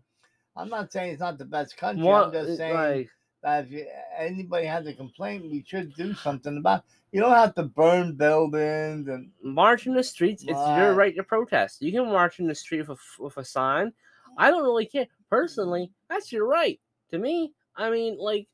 I'm 0.58 0.70
not 0.70 0.92
saying 0.92 1.12
it's 1.14 1.22
not 1.22 1.38
the 1.38 1.46
best 1.46 1.78
country. 1.78 2.04
What- 2.04 2.28
I'm 2.28 2.32
just 2.34 2.58
saying 2.58 2.74
like, 2.74 3.10
that 3.44 3.66
if 3.66 3.72
you, 3.72 3.88
anybody 4.18 4.66
has 4.66 4.86
a 4.88 4.94
complaint, 4.94 5.44
we 5.50 5.64
should 5.66 5.94
do 5.94 6.14
something 6.14 6.58
about. 6.58 6.84
You 7.12 7.22
don't 7.22 7.32
have 7.32 7.56
to 7.56 7.64
burn 7.64 8.16
buildings 8.16 9.08
and 9.08 9.32
march 9.42 9.88
in 9.88 9.94
the 9.94 10.04
streets. 10.04 10.44
It's 10.44 10.52
your 10.52 10.94
Right. 10.96 11.16
to 11.16 11.24
protest. 11.24 11.82
You 11.82 11.92
can 11.94 12.06
march 12.12 12.40
in 12.40 12.48
the 12.48 12.56
street 12.56 12.88
with 12.88 13.00
a, 13.00 13.22
with 13.24 13.38
a 13.38 13.46
sign. 13.46 13.94
I 14.38 14.52
don't 14.52 14.64
really 14.64 14.86
care. 14.86 15.08
Personally, 15.40 15.92
that's 16.10 16.32
your 16.32 16.48
right. 16.48 16.80
To 17.12 17.18
me, 17.20 17.54
I 17.76 17.90
mean, 17.90 18.18
like, 18.18 18.48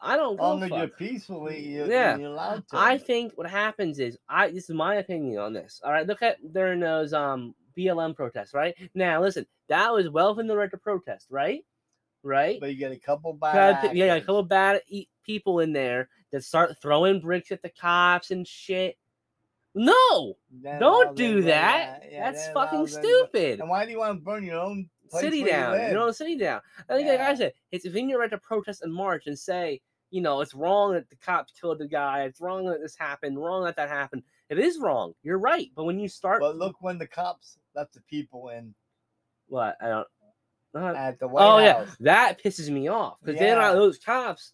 I 0.00 0.16
don't 0.16 0.34
as 0.34 0.38
go 0.38 0.42
long 0.48 0.62
as 0.64 0.70
you're 0.70 0.88
peacefully, 0.88 1.60
you're, 1.66 1.86
Yeah. 1.86 2.16
you're 2.18 2.30
allowed 2.32 2.68
to. 2.68 2.76
I 2.76 2.98
think 2.98 3.32
what 3.36 3.48
happens 3.48 3.98
is 3.98 4.18
I 4.28 4.50
this 4.50 4.68
is 4.68 4.76
my 4.76 4.96
opinion 4.96 5.38
on 5.38 5.52
this. 5.54 5.80
All 5.84 5.90
right, 5.92 6.06
look 6.06 6.22
at 6.22 6.36
during 6.52 6.80
those 6.80 7.12
um 7.14 7.54
BLM 7.76 8.14
protests, 8.14 8.52
right? 8.54 8.74
Now 8.94 9.20
listen, 9.22 9.46
that 9.68 9.92
was 9.92 10.08
well 10.10 10.34
within 10.34 10.46
the 10.46 10.56
right 10.56 10.70
to 10.70 10.76
protest, 10.78 11.26
right? 11.30 11.64
Right? 12.22 12.60
but 12.60 12.68
you 12.70 12.76
get 12.76 12.92
a 12.92 12.98
couple 12.98 13.32
Got 13.32 13.54
bad. 13.82 13.92
a 13.92 13.96
yeah, 13.96 14.14
a 14.14 14.20
couple 14.20 14.42
bad 14.42 14.82
e- 14.88 15.08
people 15.24 15.60
in 15.60 15.72
there 15.72 16.10
that 16.32 16.44
start 16.44 16.76
throwing 16.82 17.20
bricks 17.20 17.50
at 17.50 17.62
the 17.62 17.70
cops 17.70 18.30
and 18.30 18.46
shit. 18.46 18.96
No, 19.74 20.34
don't 20.80 21.16
do 21.16 21.36
them- 21.36 21.44
that. 21.46 22.02
yeah, 22.10 22.30
That's 22.32 22.48
fucking 22.48 22.86
stupid. 22.88 23.60
And 23.60 23.68
why 23.70 23.84
do 23.86 23.92
you 23.92 23.98
want 23.98 24.18
to 24.18 24.24
burn 24.24 24.44
your 24.44 24.58
own 24.60 24.90
City 25.10 25.44
down. 25.44 25.74
You, 25.74 25.80
live? 25.80 25.92
know, 25.94 26.06
the 26.06 26.14
city 26.14 26.36
down. 26.36 26.60
I 26.88 26.96
think, 26.96 27.08
like 27.08 27.20
I 27.20 27.34
said, 27.34 27.52
it's 27.72 27.84
within 27.84 28.08
your 28.08 28.20
right 28.20 28.30
to 28.30 28.38
protest 28.38 28.82
and 28.82 28.92
march 28.92 29.26
and 29.26 29.38
say, 29.38 29.80
you 30.10 30.20
know, 30.20 30.40
it's 30.40 30.54
wrong 30.54 30.92
that 30.94 31.08
the 31.08 31.16
cops 31.16 31.52
killed 31.58 31.78
the 31.78 31.86
guy. 31.86 32.22
It's 32.24 32.40
wrong 32.40 32.64
that 32.66 32.80
this 32.80 32.96
happened. 32.96 33.38
Wrong 33.38 33.64
that 33.64 33.76
that 33.76 33.88
happened. 33.88 34.22
It 34.48 34.58
is 34.58 34.78
wrong. 34.78 35.14
You're 35.22 35.38
right. 35.38 35.70
But 35.76 35.84
when 35.84 35.98
you 36.00 36.08
start, 36.08 36.40
But 36.40 36.56
look 36.56 36.76
when 36.80 36.98
the 36.98 37.06
cops 37.06 37.58
let 37.74 37.92
the 37.92 38.00
people 38.02 38.48
in 38.48 38.74
what 39.46 39.76
I 39.80 39.88
don't. 39.88 40.06
uh, 40.74 40.94
at 40.96 41.18
the 41.20 41.28
White 41.28 41.44
oh 41.44 41.58
yeah, 41.58 41.86
that 42.00 42.42
pisses 42.42 42.68
me 42.70 42.88
off 42.88 43.18
because 43.22 43.38
they're 43.38 43.56
not 43.56 43.74
those 43.74 43.98
cops 43.98 44.52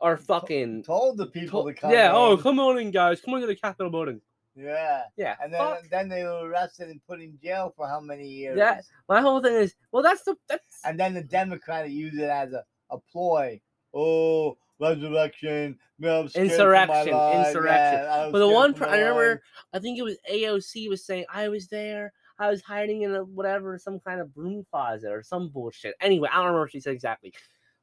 are 0.00 0.16
fucking. 0.16 0.84
Told 0.84 1.16
the 1.16 1.26
people 1.26 1.64
to- 1.64 1.72
to 1.72 1.80
come 1.80 1.90
yeah. 1.90 2.12
Oh, 2.14 2.36
come 2.36 2.60
on 2.60 2.78
in, 2.78 2.90
guys. 2.90 3.20
Come 3.20 3.34
on 3.34 3.40
to 3.40 3.46
the 3.46 3.56
Capitol 3.56 3.90
building. 3.90 4.20
Yeah. 4.56 5.02
Yeah. 5.16 5.36
And 5.42 5.52
then, 5.52 5.60
fuck. 5.60 5.88
then 5.90 6.08
they 6.08 6.24
were 6.24 6.48
arrested 6.48 6.88
and 6.88 7.00
put 7.06 7.20
in 7.20 7.38
jail 7.42 7.72
for 7.76 7.86
how 7.86 8.00
many 8.00 8.26
years? 8.26 8.56
Yeah. 8.56 8.80
My 9.08 9.20
whole 9.20 9.42
thing 9.42 9.54
is, 9.54 9.74
well, 9.92 10.02
that's 10.02 10.24
the 10.24 10.34
that's 10.48 10.80
And 10.84 10.98
then 10.98 11.14
the 11.14 11.22
Democrats 11.22 11.90
use 11.90 12.14
it 12.14 12.30
as 12.30 12.52
a, 12.52 12.64
a 12.90 12.98
ploy. 13.12 13.60
Oh, 13.94 14.56
resurrection. 14.80 15.78
no, 15.98 16.20
I'm 16.20 16.28
scared 16.28 16.50
for 16.52 16.56
my 16.56 16.62
Insurrection, 16.82 17.08
insurrection. 17.08 18.00
Yeah, 18.00 18.28
But 18.32 18.38
the 18.38 18.48
one 18.48 18.74
I 18.82 18.98
remember, 18.98 19.30
life. 19.30 19.40
I 19.72 19.78
think 19.78 19.98
it 19.98 20.02
was 20.02 20.16
AOC 20.30 20.88
was 20.88 21.04
saying 21.04 21.24
I 21.32 21.48
was 21.48 21.68
there. 21.68 22.12
I 22.38 22.50
was 22.50 22.60
hiding 22.62 23.02
in 23.02 23.14
a 23.14 23.24
whatever, 23.24 23.78
some 23.78 23.98
kind 24.00 24.20
of 24.20 24.34
broom 24.34 24.66
closet 24.70 25.10
or 25.10 25.22
some 25.22 25.48
bullshit. 25.48 25.94
Anyway, 26.00 26.28
I 26.30 26.36
don't 26.36 26.46
remember 26.46 26.62
what 26.62 26.72
she 26.72 26.80
said 26.80 26.92
exactly. 26.92 27.32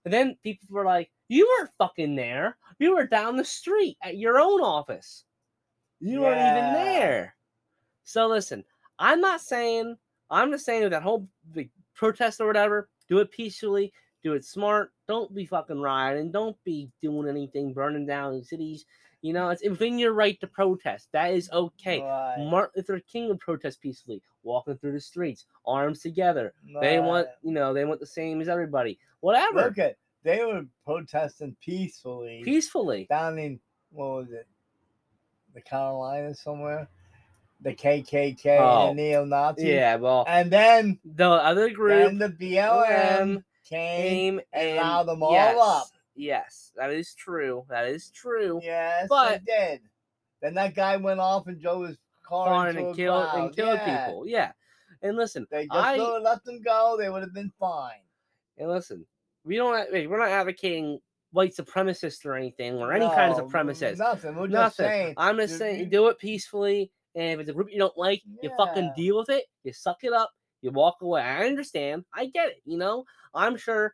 But 0.03 0.11
then 0.11 0.35
people 0.43 0.67
were 0.69 0.85
like, 0.85 1.09
"You 1.27 1.47
weren't 1.47 1.71
fucking 1.77 2.15
there. 2.15 2.57
You 2.77 2.95
were 2.95 3.07
down 3.07 3.37
the 3.37 3.45
street 3.45 3.97
at 4.03 4.17
your 4.17 4.37
own 4.37 4.61
office. 4.61 5.23
You 6.03 6.21
weren't 6.21 6.39
even 6.39 6.73
there." 6.73 7.35
So 8.03 8.27
listen, 8.27 8.63
I'm 8.99 9.21
not 9.21 9.41
saying. 9.41 9.97
I'm 10.29 10.51
just 10.51 10.65
saying 10.65 10.89
that 10.89 11.03
whole 11.03 11.27
big 11.53 11.69
protest 11.93 12.41
or 12.41 12.47
whatever. 12.47 12.89
Do 13.07 13.19
it 13.19 13.31
peacefully. 13.31 13.93
Do 14.23 14.33
it 14.33 14.45
smart. 14.45 14.91
Don't 15.07 15.33
be 15.35 15.45
fucking 15.45 15.79
rioting. 15.79 16.31
Don't 16.31 16.55
be 16.63 16.89
doing 17.01 17.27
anything, 17.27 17.73
burning 17.73 18.05
down 18.05 18.43
cities. 18.43 18.85
You 19.21 19.33
know, 19.33 19.49
it's 19.49 19.63
within 19.67 19.97
your 19.99 20.13
right 20.13 20.39
to 20.41 20.47
protest. 20.47 21.07
That 21.13 21.33
is 21.33 21.49
okay. 21.51 22.01
Right, 22.01 22.35
Martin 22.39 22.71
Luther 22.75 22.99
King 22.99 23.29
would 23.29 23.39
protest 23.39 23.79
peacefully, 23.81 24.21
walking 24.43 24.77
through 24.77 24.93
the 24.93 24.99
streets, 24.99 25.45
arms 25.65 26.01
together. 26.01 26.53
They 26.81 26.99
want, 26.99 27.27
you 27.41 27.53
know, 27.53 27.73
they 27.73 27.85
want 27.85 28.01
the 28.01 28.05
same 28.05 28.41
as 28.41 28.49
everybody. 28.49 28.99
Whatever, 29.21 29.63
Look 29.65 29.77
at 29.77 29.95
they 30.23 30.43
were 30.43 30.65
protesting 30.85 31.55
peacefully 31.63 32.41
peacefully. 32.43 33.07
down 33.09 33.37
in 33.37 33.59
what 33.91 34.09
was 34.09 34.31
it, 34.31 34.47
the 35.53 35.61
Carolinas 35.61 36.39
somewhere, 36.39 36.87
the 37.61 37.73
KKK 37.73 38.57
Oh, 38.59 38.89
and 38.89 38.97
the 38.99 39.03
neo 39.03 39.25
Nazis. 39.25 39.65
Yeah, 39.65 39.95
well, 39.97 40.25
And 40.27 40.51
then 40.51 40.99
the 41.05 41.29
other 41.29 41.69
group 41.69 42.17
the 42.19 42.29
BLM 42.29 43.21
um, 43.21 43.45
came. 43.63 44.35
came 44.35 44.41
and 44.51 44.69
and 44.69 44.77
riled 44.79 45.07
them 45.07 45.23
all 45.23 45.31
yes, 45.33 45.57
up. 45.59 45.87
Yes, 46.15 46.71
that 46.75 46.91
is 46.91 47.13
true. 47.13 47.65
That 47.69 47.87
is 47.87 48.09
true. 48.11 48.59
Yes, 48.63 49.07
But- 49.09 49.41
they 49.45 49.51
did. 49.53 49.81
Then 50.41 50.55
that 50.55 50.75
guy 50.75 50.97
went 50.97 51.21
off 51.21 51.47
and 51.47 51.61
drove 51.61 51.87
his 51.87 51.97
car 52.27 52.67
into 52.69 52.87
and 52.87 52.95
killed 52.95 53.29
crowd. 53.29 53.43
and 53.45 53.55
killed 53.55 53.79
Yeah. 53.85 54.05
people. 54.07 54.27
Yeah, 54.27 54.51
and 55.01 55.15
listen, 55.15 55.47
They 55.49 55.67
just 55.67 55.73
I- 55.75 55.95
let 55.97 56.43
them 56.43 56.61
go. 56.61 56.97
They 56.99 57.09
would 57.09 57.21
have 57.23 57.33
been 57.33 57.51
fine. 57.59 58.01
and 58.57 58.69
listen, 58.69 59.05
we 59.45 59.55
don't. 59.55 59.89
We're 59.91 60.17
not 60.19 60.27
advocating 60.29 60.99
white 61.33 61.53
supremacists 61.55 62.25
or 62.25 62.35
anything 62.35 62.75
or 62.75 62.93
any 62.93 63.07
kind 63.09 63.33
of 63.33 63.37
supremacist. 63.51 63.97
Nothing. 63.97 64.35
We're 64.35 64.47
just 64.47 64.53
Nothing. 64.79 64.85
saying. 64.85 65.13
I'm 65.17 65.37
just 65.37 65.57
saying, 65.57 65.79
you- 65.81 65.85
do 65.87 66.07
it 66.07 66.17
peacefully. 66.19 66.91
And 67.15 67.33
if 67.33 67.39
it's 67.41 67.49
a 67.49 67.53
group 67.53 67.67
you 67.71 67.77
don't 67.79 67.97
like, 67.97 68.21
you 68.41 68.49
fucking 68.57 68.93
deal 68.95 69.17
with 69.17 69.29
it. 69.29 69.43
You 69.63 69.73
suck 69.73 69.97
it 70.03 70.13
up. 70.13 70.31
You 70.61 70.71
walk 70.71 70.97
away. 71.01 71.21
I 71.21 71.45
understand. 71.45 72.05
I 72.13 72.27
get 72.27 72.47
it. 72.49 72.61
You 72.65 72.77
know, 72.77 73.03
I'm 73.35 73.57
sure. 73.57 73.93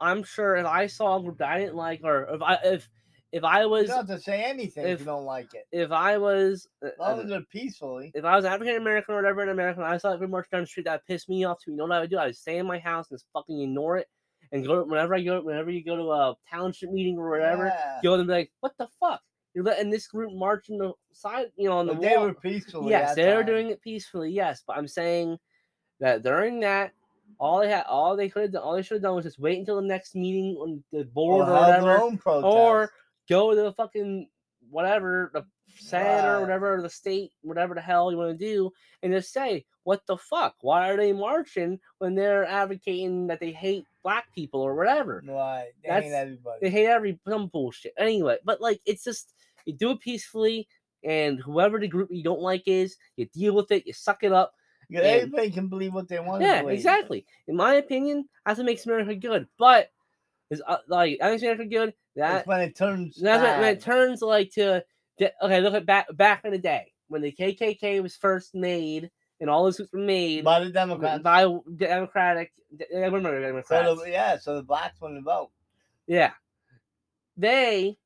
I'm 0.00 0.24
sure 0.24 0.56
if 0.56 0.66
I 0.66 0.86
saw 0.88 1.18
a 1.18 1.22
group 1.22 1.38
that 1.38 1.48
I 1.50 1.58
didn't 1.60 1.76
like, 1.76 2.00
or 2.02 2.24
if 2.34 2.42
I 2.42 2.54
if 2.64 2.88
if 3.30 3.44
I 3.44 3.62
You 3.62 3.68
was 3.70 3.86
don't 3.88 3.98
have 3.98 4.06
to 4.08 4.20
say 4.20 4.42
anything 4.42 4.84
if, 4.84 4.90
if- 4.94 4.98
you 5.00 5.06
don't 5.06 5.24
like 5.24 5.54
it. 5.54 5.64
if 5.70 5.92
I 5.92 6.18
was 6.18 6.66
uh, 6.84 6.88
long 6.98 7.20
uh, 7.20 7.22
they're 7.22 7.40
peacefully. 7.52 8.10
if 8.14 8.24
I 8.24 8.34
was 8.34 8.44
African 8.44 8.76
American 8.76 9.14
or 9.14 9.18
whatever 9.18 9.42
in 9.42 9.48
America, 9.50 9.80
and 9.80 9.88
I 9.88 9.98
saw 9.98 10.12
every 10.12 10.26
march 10.28 10.48
down 10.50 10.62
the 10.62 10.66
street 10.66 10.86
that 10.86 11.06
pissed 11.06 11.28
me 11.28 11.44
off 11.44 11.58
too. 11.64 11.70
You 11.70 11.76
know 11.76 11.84
what 11.84 11.92
I 11.96 12.00
would 12.00 12.10
do? 12.10 12.18
I 12.18 12.26
would 12.26 12.36
stay 12.36 12.58
in 12.58 12.66
my 12.66 12.78
house 12.80 13.06
and 13.10 13.16
just 13.18 13.26
fucking 13.32 13.60
ignore 13.60 13.98
it, 13.98 14.08
and 14.52 14.64
go 14.66 14.84
whenever 14.84 15.14
I 15.14 15.22
go, 15.22 15.40
whenever 15.40 15.70
you 15.70 15.82
go 15.84 15.96
to 15.96 16.12
a 16.12 16.36
township 16.50 16.90
meeting 16.90 17.18
or 17.18 17.30
whatever, 17.30 17.66
Yeah. 17.66 18.00
go 18.02 18.14
and 18.14 18.26
be 18.26 18.32
like, 18.32 18.52
"What 18.60 18.76
the 18.78 18.86
fuck? 19.00 19.20
You're 19.54 19.64
letting 19.64 19.90
this 19.90 20.06
group 20.06 20.32
march 20.32 20.68
in 20.68 20.78
the 20.78 20.92
side, 21.12 21.50
you 21.56 21.68
know, 21.68 21.78
on 21.78 21.86
the 21.86 21.94
But 21.94 22.02
they 22.02 22.16
wall." 22.16 22.26
were 22.26 22.34
peacefully. 22.34 22.90
yes, 22.90 23.14
they 23.14 23.34
were 23.34 23.42
doing 23.42 23.70
it 23.70 23.80
peacefully. 23.82 24.30
Yes, 24.30 24.62
but 24.66 24.76
I'm 24.76 24.88
saying 24.88 25.38
that 26.00 26.22
during 26.22 26.60
that, 26.60 26.92
all 27.38 27.60
they 27.60 27.68
had, 27.68 27.84
all 27.86 28.16
they 28.16 28.28
could 28.28 28.42
have 28.42 28.52
done, 28.52 28.62
all 28.62 28.74
they 28.74 28.82
should 28.82 28.96
have 28.96 29.02
done 29.02 29.14
was 29.16 29.24
just 29.24 29.38
wait 29.38 29.58
until 29.58 29.76
the 29.76 29.86
next 29.86 30.14
meeting 30.14 30.56
on 30.56 30.82
the 30.92 31.04
board 31.04 31.48
or, 31.48 31.52
Or 31.52 31.60
whatever, 31.60 31.98
or 32.44 32.90
go 33.28 33.50
to 33.54 33.56
the 33.62 33.72
fucking 33.72 34.28
whatever 34.70 35.30
the 35.34 35.44
senate 35.78 36.24
or 36.24 36.32
Right. 36.34 36.40
whatever 36.40 36.80
the 36.82 36.90
state, 36.90 37.32
whatever 37.42 37.74
the 37.74 37.80
hell 37.80 38.10
you 38.10 38.18
want 38.18 38.38
to 38.38 38.44
do, 38.44 38.72
and 39.02 39.12
just 39.12 39.32
say, 39.32 39.64
what 39.84 40.06
the 40.06 40.16
fuck? 40.16 40.54
Why 40.60 40.90
are 40.90 40.96
they 40.96 41.12
marching 41.12 41.80
when 41.98 42.14
they're 42.14 42.44
advocating 42.44 43.26
that 43.28 43.40
they 43.40 43.50
hate 43.52 43.84
black 44.02 44.32
people 44.34 44.60
or 44.60 44.74
whatever? 44.74 45.22
right. 45.26 45.70
They 45.82 45.88
That's- 45.88 46.04
ain't 46.04 46.14
everybody. 46.14 46.58
They 46.62 46.70
hate 46.70 46.86
every 46.86 47.18
some 47.28 47.48
bullshit. 47.48 47.94
Anyway, 47.98 48.38
but 48.44 48.60
like 48.60 48.80
it's 48.86 49.04
just 49.04 49.34
you 49.64 49.72
do 49.72 49.90
it 49.92 50.00
peacefully, 50.00 50.68
and 51.04 51.38
whoever 51.40 51.78
the 51.80 51.88
group 51.88 52.08
you 52.12 52.22
don't 52.22 52.40
like 52.40 52.62
is, 52.66 52.96
you 53.16 53.26
deal 53.26 53.54
with 53.54 53.70
it, 53.72 53.86
you 53.86 53.92
suck 53.92 54.22
it 54.22 54.32
up. 54.32 54.54
Yeah, 54.88 55.00
everybody 55.00 55.50
can 55.50 55.68
believe 55.68 55.94
what 55.94 56.06
they 56.08 56.20
want. 56.20 56.42
Yeah, 56.42 56.66
exactly. 56.68 57.24
In 57.48 57.56
my 57.56 57.74
opinion, 57.74 58.28
that's 58.44 58.58
what 58.58 58.66
makes 58.66 58.84
America 58.86 59.14
good. 59.16 59.46
But 59.58 59.90
is 60.50 60.62
uh, 60.66 60.78
like 60.86 61.18
that 61.20 61.30
makes 61.30 61.42
America 61.42 61.64
good. 61.64 61.94
That 62.14 62.32
That's 62.32 62.46
when 62.46 62.60
it 62.60 62.76
turns. 62.76 63.16
that's 63.16 63.42
when, 63.42 63.60
when 63.60 63.74
it 63.74 63.80
turns 63.80 64.20
like 64.20 64.50
to 64.52 64.84
okay. 65.20 65.60
Look 65.60 65.74
at 65.74 65.86
back 65.86 66.06
back 66.16 66.44
in 66.44 66.52
the 66.52 66.58
day 66.58 66.92
when 67.08 67.22
the 67.22 67.32
KKK 67.32 68.02
was 68.02 68.16
first 68.16 68.54
made 68.54 69.10
and 69.40 69.50
all 69.50 69.64
those 69.64 69.76
groups 69.76 69.92
were 69.92 69.98
made 69.98 70.44
by 70.44 70.60
the 70.60 70.70
Democrats. 70.70 71.22
by 71.22 71.42
Democratic. 71.76 72.52
Remember 72.92 73.40
Democrats. 73.40 73.86
So 73.86 73.96
the, 73.96 74.10
yeah, 74.10 74.38
so 74.38 74.56
the 74.56 74.62
blacks 74.62 75.00
wouldn't 75.00 75.24
vote. 75.24 75.50
Yeah. 76.06 76.30
They 77.36 77.98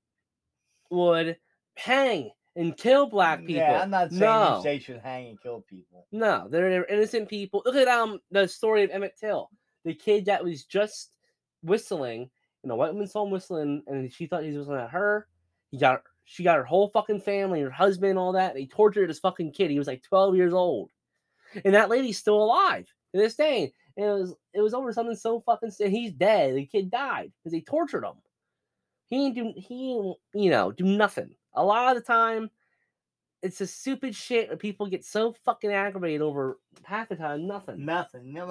would 0.90 1.36
hang 1.74 2.30
and 2.56 2.76
kill 2.76 3.06
black 3.06 3.40
people. 3.40 3.56
Yeah, 3.56 3.82
I'm 3.82 3.90
not 3.90 4.10
saying 4.10 4.20
no. 4.20 4.60
say 4.62 4.78
should 4.78 5.00
hang 5.00 5.28
and 5.28 5.40
kill 5.40 5.62
people. 5.68 6.06
No, 6.10 6.48
they're, 6.50 6.70
they're 6.70 6.86
innocent 6.86 7.28
people. 7.28 7.62
Look 7.64 7.76
at 7.76 7.86
um 7.86 8.18
the 8.30 8.48
story 8.48 8.82
of 8.82 8.90
Emmett 8.90 9.16
Till, 9.20 9.50
the 9.84 9.94
kid 9.94 10.24
that 10.24 10.42
was 10.42 10.64
just 10.64 11.12
whistling, 11.62 12.30
and 12.62 12.72
a 12.72 12.76
white 12.76 12.92
woman 12.92 13.06
saw 13.06 13.24
him 13.24 13.30
whistling, 13.30 13.82
and 13.86 14.10
she 14.10 14.26
thought 14.26 14.42
he 14.42 14.48
was 14.48 14.58
whistling 14.58 14.80
at 14.80 14.90
her. 14.90 15.28
He 15.70 15.78
got 15.78 16.02
she 16.28 16.42
got 16.44 16.56
her 16.58 16.64
whole 16.64 16.88
fucking 16.88 17.20
family, 17.20 17.60
her 17.62 17.70
husband, 17.70 18.18
all 18.18 18.32
that. 18.32 18.52
They 18.54 18.66
tortured 18.66 19.08
this 19.08 19.20
fucking 19.20 19.52
kid. 19.52 19.70
He 19.70 19.78
was 19.78 19.86
like 19.86 20.02
12 20.02 20.36
years 20.36 20.52
old, 20.52 20.90
and 21.64 21.74
that 21.74 21.88
lady's 21.88 22.18
still 22.18 22.42
alive 22.42 22.86
to 23.14 23.18
this 23.20 23.36
day. 23.36 23.72
And 23.96 24.06
it 24.06 24.12
was 24.12 24.34
it 24.52 24.60
was 24.60 24.74
over 24.74 24.92
something 24.92 25.16
so 25.16 25.40
fucking. 25.40 25.72
And 25.80 25.92
he's 25.92 26.12
dead. 26.12 26.54
The 26.56 26.66
kid 26.66 26.90
died 26.90 27.32
because 27.38 27.52
they 27.52 27.60
tortured 27.62 28.04
him. 28.04 28.14
He 29.06 29.30
didn't 29.30 29.54
do 29.54 29.60
he 29.60 29.94
didn't, 29.94 30.16
you 30.44 30.50
know 30.50 30.72
do 30.72 30.84
nothing. 30.84 31.34
A 31.54 31.64
lot 31.64 31.96
of 31.96 32.02
the 32.02 32.06
time, 32.06 32.50
it's 33.40 33.60
a 33.62 33.66
stupid 33.66 34.14
shit 34.14 34.48
where 34.48 34.56
people 34.58 34.86
get 34.88 35.04
so 35.04 35.32
fucking 35.44 35.70
aggravated 35.72 36.20
over 36.20 36.58
half 36.84 37.08
the 37.08 37.16
time 37.16 37.46
nothing. 37.46 37.84
Nothing. 37.86 38.34
You're. 38.34 38.48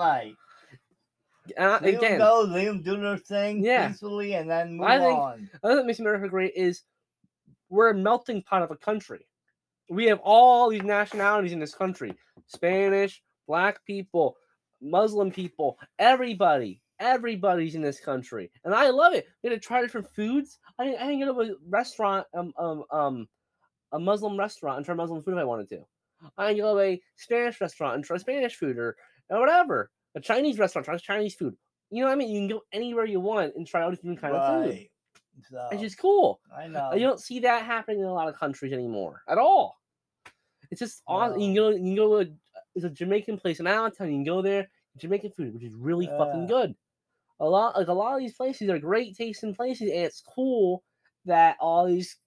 And 1.58 1.84
Leave 1.86 1.96
them 1.96 2.04
again, 2.04 2.18
go. 2.18 2.42
Leave 2.48 2.66
them 2.68 2.82
do 2.82 3.00
their 3.00 3.18
thing 3.18 3.64
Yeah. 3.64 3.90
peacefully, 3.90 4.34
and 4.34 4.50
then 4.50 4.78
move 4.78 4.88
I 4.88 4.98
think- 4.98 5.20
on. 5.20 5.34
another 5.62 5.76
thing 5.76 5.78
that 5.78 5.86
makes 5.86 6.00
America 6.00 6.28
great 6.28 6.54
is 6.56 6.82
we're 7.76 7.90
a 7.90 7.96
melting 7.96 8.42
pot 8.42 8.64
of 8.64 8.72
a 8.72 8.78
country. 8.78 9.28
We 9.90 10.06
have 10.06 10.20
all 10.24 10.70
these 10.70 10.84
nationalities 10.84 11.52
in 11.52 11.60
this 11.60 11.76
country: 11.76 12.14
Spanish, 12.48 13.22
Black 13.48 13.86
people, 13.86 14.38
Muslim 14.82 15.32
people, 15.32 15.78
everybody. 16.00 16.82
Everybody's 16.98 17.76
in 17.76 17.82
this 17.82 18.00
country, 18.00 18.50
and 18.64 18.74
I 18.74 18.90
love 18.90 19.14
it. 19.14 19.28
We 19.44 19.50
get 19.50 19.56
to 19.56 19.60
try 19.60 19.82
different 19.82 20.08
foods. 20.16 20.60
I 20.80 20.96
I 20.96 21.08
didn't 21.08 21.20
go 21.20 21.44
to 21.44 21.52
a 21.52 21.56
restaurant, 21.68 22.26
um, 22.34 22.54
um, 22.58 22.84
um, 22.90 23.28
a 23.92 24.00
Muslim 24.00 24.40
restaurant 24.40 24.78
and 24.78 24.86
try 24.86 24.96
Muslim 24.96 25.22
food 25.22 25.34
if 25.34 25.40
I 25.40 25.44
wanted 25.44 25.68
to. 25.70 25.86
I 26.38 26.54
can 26.54 26.62
go 26.62 26.74
to 26.74 26.82
a 26.82 27.02
Spanish 27.18 27.60
restaurant 27.60 27.96
and 27.96 28.04
try 28.06 28.18
Spanish 28.18 28.56
food 28.56 28.78
or, 28.78 28.96
or 29.30 29.40
whatever. 29.42 29.92
A 30.16 30.22
Chinese 30.22 30.58
restaurant, 30.58 30.86
try 30.86 30.98
Chinese 30.98 31.36
food. 31.36 31.56
You 31.92 32.02
know 32.02 32.08
what 32.08 32.14
I 32.14 32.16
mean? 32.16 32.30
You 32.30 32.40
can 32.40 32.58
go 32.58 32.64
anywhere 32.72 33.06
you 33.06 33.20
want 33.20 33.56
and 33.56 33.68
try 33.68 33.82
all 33.84 33.92
different 33.92 34.22
kind 34.22 34.34
of 34.34 34.64
food. 34.64 34.88
So, 35.50 35.68
It's 35.72 35.82
just 35.82 35.98
cool. 35.98 36.40
I 36.56 36.68
know. 36.68 36.94
You 36.94 37.02
don't 37.02 37.20
see 37.20 37.40
that 37.42 37.66
happening 37.66 38.00
in 38.00 38.06
a 38.06 38.14
lot 38.14 38.28
of 38.28 38.36
countries 38.36 38.74
anymore 38.74 39.22
at 39.28 39.38
all. 39.38 39.78
It's 40.72 40.80
just 40.80 41.04
awesome. 41.08 41.40
You 41.40 41.48
can 41.48 41.56
go, 41.56 41.70
you 41.70 41.78
can 41.78 41.96
go 41.96 42.24
to 42.24 42.30
a, 42.30 42.34
it's 42.74 42.86
a 42.86 42.90
Jamaican 42.90 43.38
place 43.38 43.60
in 43.60 43.68
Allentown. 43.68 44.08
You 44.08 44.16
can 44.16 44.24
go 44.24 44.42
there, 44.42 44.68
Jamaican 44.98 45.32
food, 45.32 45.54
which 45.54 45.64
is 45.64 45.74
really 45.76 46.08
fucking 46.08 46.48
good. 46.48 46.76
A 47.40 47.46
lot, 47.46 47.76
like 47.76 47.88
a 47.88 47.94
lot 47.94 48.14
of 48.16 48.20
these 48.22 48.34
places 48.34 48.70
are 48.70 48.80
great 48.80 49.16
tasting 49.16 49.54
places, 49.54 49.90
and 49.90 50.00
it's 50.00 50.22
cool 50.22 50.84
that 51.26 51.58
all 51.60 51.86
these, 51.86 52.18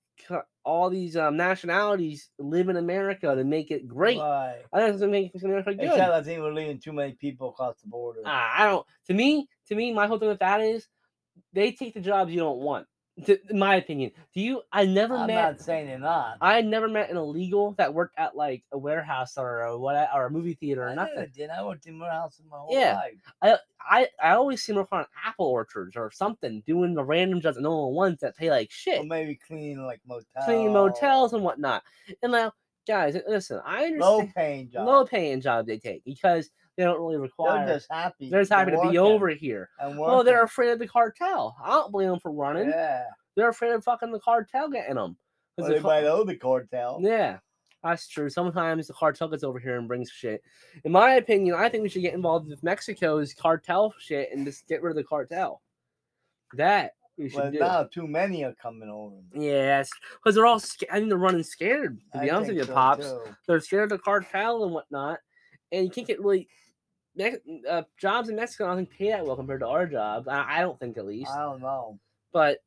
all 0.65 0.91
these 0.91 1.17
um, 1.17 1.37
nationalities 1.37 2.29
live 2.39 2.69
in 2.69 2.77
America 2.77 3.35
to 3.35 3.43
make 3.45 3.71
it 3.71 3.89
great. 3.89 4.19
Right. 4.19 4.63
I 4.73 4.79
think 4.81 4.91
it's 4.93 5.01
gonna 5.01 5.13
make 5.13 5.33
America 5.43 5.75
good. 5.75 5.85
Except 5.87 6.13
I 6.13 6.23
think 6.23 6.41
we're 6.43 6.53
leaving 6.53 6.79
too 6.79 6.93
many 6.93 7.13
people 7.13 7.49
across 7.51 7.81
the 7.81 7.89
border. 7.89 8.21
Ah, 8.27 8.55
I 8.59 8.67
don't. 8.67 8.87
To 9.07 9.15
me, 9.15 9.49
to 9.69 9.75
me, 9.75 9.93
my 9.95 10.07
whole 10.07 10.19
thing 10.19 10.29
with 10.29 10.41
that 10.41 10.61
is 10.61 10.87
they 11.53 11.73
take 11.73 11.95
the 11.95 12.01
jobs 12.01 12.31
you 12.33 12.39
don't 12.41 12.59
want. 12.59 12.87
To, 13.27 13.39
in 13.51 13.59
my 13.59 13.77
opinion, 13.77 14.13
do 14.35 14.41
you? 14.41 14.63
I 14.73 14.85
never 14.85 15.15
met, 15.15 15.23
I'm 15.23 15.27
met. 15.29 15.55
not 15.57 15.61
saying 15.61 15.87
they're 15.89 15.99
not. 15.99 16.39
I 16.41 16.61
never 16.63 16.89
met 16.89 17.11
an 17.11 17.17
illegal 17.17 17.73
that 17.73 17.93
worked 17.93 18.19
at 18.19 18.37
like 18.37 18.65
a 18.73 18.79
warehouse 18.79 19.37
or 19.37 19.63
a 19.63 19.79
what 19.79 20.09
or 20.15 20.27
a 20.27 20.31
movie 20.31 20.55
theater 20.55 20.85
or 20.85 20.91
I 20.91 20.95
nothing. 20.95 21.15
never 21.17 21.27
did. 21.27 21.51
I 21.51 21.65
worked 21.65 21.87
in 21.87 21.99
warehouses 21.99 22.45
my 22.49 22.59
whole 22.59 22.75
Yeah. 22.75 22.95
life. 22.95 23.59
I 23.91 24.09
I 24.23 24.33
always 24.33 24.63
see 24.63 24.73
them 24.73 24.81
working 24.81 24.99
on 24.99 25.07
apple 25.25 25.47
orchards 25.47 25.97
or 25.97 26.11
something, 26.11 26.63
doing 26.67 26.95
the 26.95 27.05
random 27.05 27.41
jobs 27.41 27.57
that 27.57 27.63
no 27.63 27.87
one 27.87 27.95
wants 27.95 28.21
that 28.21 28.37
pay 28.37 28.51
like 28.51 28.71
shit, 28.71 29.01
Or 29.01 29.05
maybe 29.05 29.35
cleaning 29.35 29.85
like 29.85 30.01
motels. 30.07 30.27
cleaning 30.45 30.73
motels 30.73 31.33
and 31.33 31.43
whatnot. 31.43 31.83
And 32.23 32.33
now, 32.33 32.53
guys, 32.87 33.17
listen, 33.27 33.61
I 33.65 33.87
understand 33.87 34.01
low 34.01 34.33
paying 34.37 34.71
jobs. 34.71 34.87
low 34.87 35.05
paying 35.07 35.41
jobs 35.41 35.67
they 35.67 35.79
take 35.79 36.05
because 36.05 36.51
they 36.79 36.85
don't 36.85 36.99
really 37.01 37.17
require. 37.19 37.67
They're 37.67 37.75
just 37.77 37.91
happy. 37.91 38.31
they're 38.31 38.41
just 38.41 38.53
happy 38.53 38.71
to 38.71 38.89
be 38.91 38.97
over 38.99 39.29
here. 39.29 39.69
And 39.81 39.99
Well, 39.99 40.23
they're 40.25 40.45
afraid 40.45 40.71
of 40.71 40.79
the 40.79 40.87
cartel. 40.89 41.57
I 41.63 41.71
don't 41.71 41.91
blame 41.93 42.09
them 42.09 42.21
for 42.21 42.31
running. 42.31 42.69
Yeah. 42.71 43.05
They're 43.37 43.49
afraid 43.51 43.73
of 43.73 43.83
fucking 43.85 44.13
the 44.13 44.21
cartel 44.21 44.71
getting 44.71 44.95
them. 44.95 45.17
Well, 45.59 45.69
they 45.69 45.81
might 45.81 46.05
owe 46.05 46.23
the 46.25 46.37
cartel. 46.37 46.99
Yeah, 47.03 47.39
that's 47.83 48.07
true. 48.07 48.31
Sometimes 48.31 48.87
the 48.87 48.93
cartel 48.95 49.27
gets 49.29 49.43
over 49.43 49.59
here 49.59 49.77
and 49.77 49.89
brings 49.89 50.09
shit. 50.09 50.41
In 50.85 50.93
my 50.93 51.15
opinion, 51.15 51.57
I 51.57 51.69
think 51.69 51.83
we 51.83 51.89
should 51.89 52.03
get 52.03 52.15
involved 52.15 52.49
with 52.49 52.63
Mexico's 52.63 53.35
cartel 53.35 53.93
shit 53.99 54.31
and 54.33 54.47
just 54.47 54.69
get 54.69 54.83
rid 54.83 54.91
of 54.91 54.97
the 54.97 55.05
cartel. 55.05 55.61
That 56.55 56.93
we 57.19 57.29
should 57.29 57.39
But 57.41 57.53
do. 57.53 57.59
now 57.59 57.83
too 57.85 58.07
many 58.07 58.45
are 58.45 58.55
coming 58.55 58.89
over. 58.89 59.17
Yes, 59.35 59.91
because 60.15 60.35
they're 60.37 60.47
all. 60.47 60.61
Sca- 60.61 60.87
I 60.93 60.99
think 60.99 61.09
they're 61.09 61.19
running 61.19 61.43
scared. 61.43 61.99
To 62.13 62.21
be 62.21 62.31
I 62.31 62.35
honest 62.37 62.51
with 62.51 62.59
you, 62.59 62.65
so, 62.65 62.73
pops, 62.73 63.05
too. 63.07 63.21
they're 63.49 63.61
scared 63.61 63.85
of 63.93 63.99
the 63.99 64.03
cartel 64.03 64.63
and 64.65 64.73
whatnot, 64.73 65.19
and 65.73 65.85
you 65.85 65.91
can't 65.91 66.07
get 66.07 66.21
really. 66.21 66.49
Uh, 67.69 67.83
jobs 68.01 68.29
in 68.29 68.37
Mexico, 68.37 68.65
I 68.65 68.69
don't 68.69 68.77
think 68.79 68.91
pay 68.91 69.11
that 69.11 69.27
well 69.27 69.37
compared 69.37 69.61
to 69.61 69.67
our 69.67 69.87
jobs. 69.87 70.29
I, 70.29 70.59
I 70.59 70.61
don't 70.61 70.79
think 70.79 70.99
at 70.99 71.07
least. 71.07 71.31
I 71.31 71.43
don't 71.43 71.61
know. 71.61 71.99
But 72.33 72.59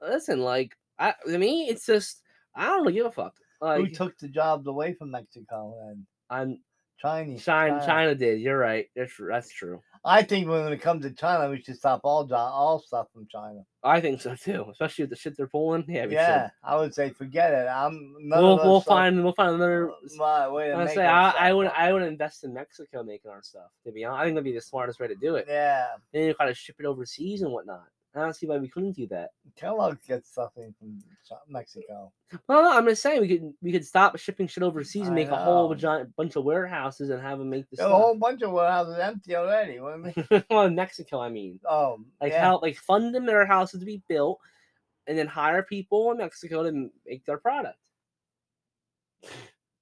listen, 0.00 0.40
like 0.40 0.76
I, 0.98 1.14
to 1.26 1.38
me, 1.38 1.68
it's 1.68 1.86
just 1.86 2.22
I 2.54 2.66
don't 2.66 2.82
really 2.82 2.94
give 2.94 3.06
a 3.06 3.12
fuck. 3.12 3.34
Who 3.60 3.88
took 3.88 4.16
the 4.18 4.28
jobs 4.28 4.66
away 4.66 4.94
from 4.94 5.10
Mexico 5.10 5.74
and 5.88 6.06
I'm 6.30 6.60
Chinese? 7.00 7.44
China, 7.44 7.78
China. 7.78 7.86
China 7.86 8.14
did. 8.14 8.40
You're 8.40 8.58
right. 8.58 8.86
That's 8.94 9.12
that's 9.18 9.52
true. 9.52 9.82
I 10.04 10.22
think 10.22 10.48
when 10.48 10.72
it 10.72 10.80
comes 10.80 11.04
to 11.04 11.10
China, 11.12 11.50
we 11.50 11.62
should 11.62 11.76
stop 11.76 12.00
all 12.04 12.32
all 12.32 12.78
stuff 12.80 13.06
from 13.12 13.26
China. 13.30 13.60
I 13.82 14.00
think 14.00 14.20
so 14.20 14.34
too. 14.34 14.66
Especially 14.70 15.04
with 15.04 15.10
the 15.10 15.16
shit 15.16 15.36
they're 15.36 15.46
pulling. 15.46 15.84
Yeah, 15.88 16.06
we 16.06 16.14
Yeah, 16.14 16.50
I 16.62 16.76
would 16.76 16.94
say 16.94 17.10
forget 17.10 17.52
it. 17.52 17.66
I'm 17.68 18.14
We'll 18.30 18.56
we'll 18.56 18.80
stuff- 18.80 18.88
find 18.96 19.22
we'll 19.22 19.34
find 19.34 19.54
another. 19.54 19.90
Oh, 19.90 19.96
my 20.16 20.48
way 20.48 20.68
to 20.68 20.88
say 20.88 21.06
I, 21.06 21.30
I 21.30 21.52
would 21.52 21.68
I 21.68 21.92
would 21.92 22.02
invest 22.02 22.44
in 22.44 22.52
Mexico 22.52 23.02
making 23.02 23.30
our 23.30 23.42
stuff. 23.42 23.70
To 23.86 23.92
be 23.92 24.04
honest, 24.04 24.20
I 24.20 24.24
think 24.24 24.34
that'd 24.34 24.44
be 24.44 24.52
the 24.52 24.60
smartest 24.60 25.00
way 25.00 25.08
to 25.08 25.14
do 25.14 25.36
it. 25.36 25.46
Yeah, 25.48 25.86
And 26.14 26.24
you 26.26 26.34
kind 26.34 26.50
of 26.50 26.56
ship 26.56 26.76
it 26.78 26.86
overseas 26.86 27.42
and 27.42 27.52
whatnot. 27.52 27.84
I 28.14 28.20
don't 28.20 28.34
see 28.34 28.46
why 28.46 28.56
we 28.58 28.68
couldn't 28.68 28.96
do 28.96 29.06
that. 29.08 29.30
Kellogg 29.54 29.98
gets 30.06 30.30
stuff 30.30 30.52
in 30.56 30.74
from 30.78 30.98
Mexico. 31.46 32.10
Well, 32.48 32.62
no, 32.62 32.76
I'm 32.76 32.86
just 32.86 33.02
saying 33.02 33.20
we 33.20 33.28
could 33.28 33.52
we 33.62 33.70
could 33.70 33.84
stop 33.84 34.18
shipping 34.18 34.48
shit 34.48 34.62
overseas 34.62 35.02
and 35.02 35.12
I 35.12 35.14
make 35.14 35.28
a 35.28 35.36
whole 35.36 35.74
giant 35.74 36.16
bunch 36.16 36.34
of 36.36 36.44
warehouses 36.44 37.10
and 37.10 37.20
have 37.20 37.38
them 37.38 37.50
make 37.50 37.68
the 37.70 37.76
There's 37.76 37.90
a 37.90 37.94
whole 37.94 38.16
bunch 38.16 38.42
of 38.42 38.50
warehouses 38.50 38.98
empty 38.98 39.36
already. 39.36 39.78
What 39.78 40.02
do 40.02 40.12
you 40.16 40.26
mean? 40.30 40.44
well, 40.50 40.64
in 40.64 40.74
Mexico, 40.74 41.20
I 41.20 41.28
mean. 41.28 41.60
Oh, 41.68 41.98
like 42.20 42.32
yeah. 42.32 42.40
how 42.40 42.60
like 42.60 42.76
fund 42.76 43.14
them 43.14 43.26
their 43.26 43.46
houses 43.46 43.80
to 43.80 43.86
be 43.86 44.02
built 44.08 44.40
and 45.08 45.18
then 45.18 45.26
hire 45.26 45.62
people 45.62 46.12
in 46.12 46.18
mexico 46.18 46.62
to 46.62 46.90
make 47.06 47.24
their 47.24 47.38
product 47.38 47.78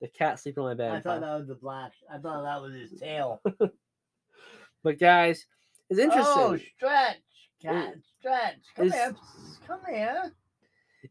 the 0.01 0.09
cat 0.09 0.39
sleeping 0.41 0.63
on 0.63 0.71
my 0.71 0.75
bed 0.75 0.93
I 0.93 1.01
thought 1.01 1.21
that 1.21 1.39
was 1.39 1.49
the 1.49 1.55
black. 1.57 1.93
I 2.11 2.19
thought 2.19 2.43
that 2.45 2.63
was 2.63 2.75
his 2.75 2.99
tail. 2.99 3.43
but 4.83 4.99
guys 4.99 5.45
it's 5.91 6.01
interesting 6.01 6.33
Oh, 6.37 6.59
stretch, 6.77 7.19
stretch. 8.21 8.57
Come 8.77 8.91
here, 8.91 9.15
come 9.67 9.81
here. 9.89 10.33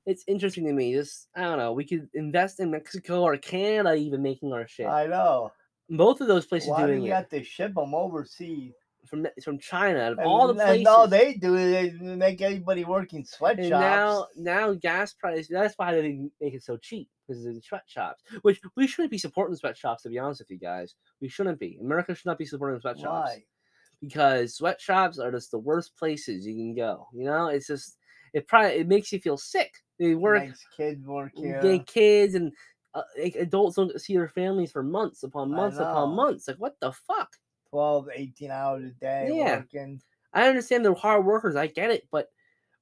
it's 0.05 0.23
interesting 0.27 0.65
to 0.65 0.73
me 0.73 0.93
this 0.95 1.27
i 1.35 1.41
don't 1.41 1.57
know 1.57 1.71
we 1.73 1.85
could 1.85 2.09
invest 2.13 2.59
in 2.59 2.69
mexico 2.71 3.21
or 3.23 3.37
canada 3.37 3.95
even 3.95 4.21
making 4.21 4.51
our 4.51 4.67
shit 4.67 4.87
I 4.87 5.07
know. 5.07 5.51
both 5.89 6.19
of 6.21 6.27
those 6.27 6.45
places 6.45 6.69
Why 6.69 6.85
do 6.87 6.93
you 6.93 7.05
it 7.05 7.13
have 7.15 7.29
to 7.29 7.43
ship 7.43 7.73
them 7.75 7.93
overseas? 7.95 8.73
from 9.05 9.27
from 9.43 9.59
china 9.59 10.11
of 10.11 10.17
And, 10.17 10.27
all 10.27 10.47
the 10.47 10.55
places 10.55 10.77
and 10.79 10.87
all 10.87 11.07
they 11.07 11.35
do 11.35 11.55
is 11.55 11.93
they 11.99 12.15
make 12.15 12.41
everybody 12.41 12.83
work 12.83 13.13
in 13.13 13.19
and 13.19 13.27
sweatshops. 13.27 13.69
now 13.69 14.25
now 14.35 14.73
gas 14.73 15.13
price 15.13 15.47
that's 15.47 15.75
why 15.77 15.93
they 15.93 16.19
make 16.41 16.55
it 16.55 16.63
so 16.63 16.75
cheap 16.77 17.07
because 17.27 17.45
it's 17.45 17.55
the 17.55 17.61
sweatshops 17.61 18.23
which 18.41 18.59
we 18.75 18.87
shouldn't 18.87 19.11
be 19.11 19.17
supporting 19.19 19.55
sweatshops 19.55 20.01
to 20.03 20.09
be 20.09 20.17
honest 20.19 20.41
with 20.41 20.49
you 20.49 20.57
guys 20.57 20.95
we 21.21 21.29
shouldn't 21.29 21.59
be 21.59 21.77
america 21.79 22.15
should 22.15 22.25
not 22.25 22.39
be 22.39 22.45
supporting 22.47 22.81
sweatshops 22.81 23.29
Why? 23.31 23.43
Because 24.01 24.55
sweatshops 24.55 25.19
are 25.19 25.31
just 25.31 25.51
the 25.51 25.60
worst 25.60 25.95
places 25.97 26.45
you 26.45 26.53
can 26.55 26.75
go. 26.75 27.08
You 27.13 27.25
know, 27.25 27.47
it's 27.47 27.67
just 27.67 27.97
it 28.34 28.47
probably 28.47 28.71
it 28.71 28.88
makes 28.88 29.12
you 29.12 29.19
feel 29.19 29.38
sick. 29.38 29.73
They 29.99 30.15
work, 30.15 30.43
Makes 30.43 30.65
kids 30.75 31.05
work 31.05 31.31
here. 31.36 31.60
they 31.62 31.79
kids 31.79 32.36
and 32.36 32.51
uh, 32.93 33.03
adults 33.36 33.75
don't 33.75 33.99
see 33.99 34.15
their 34.15 34.29
families 34.29 34.71
for 34.71 34.84
months 34.84 35.23
upon 35.23 35.51
months 35.51 35.79
upon 35.79 36.15
months. 36.15 36.47
Like 36.47 36.58
what 36.58 36.75
the 36.79 36.91
fuck? 36.91 37.29
12, 37.69 38.10
18 38.13 38.51
hours 38.51 38.86
a 38.86 38.89
day 39.01 39.29
Yeah. 39.31 39.58
working. 39.58 40.01
I 40.34 40.47
understand 40.47 40.84
they're 40.84 40.93
hard 40.93 41.25
workers. 41.25 41.55
I 41.55 41.67
get 41.67 41.91
it, 41.91 42.08
but 42.12 42.27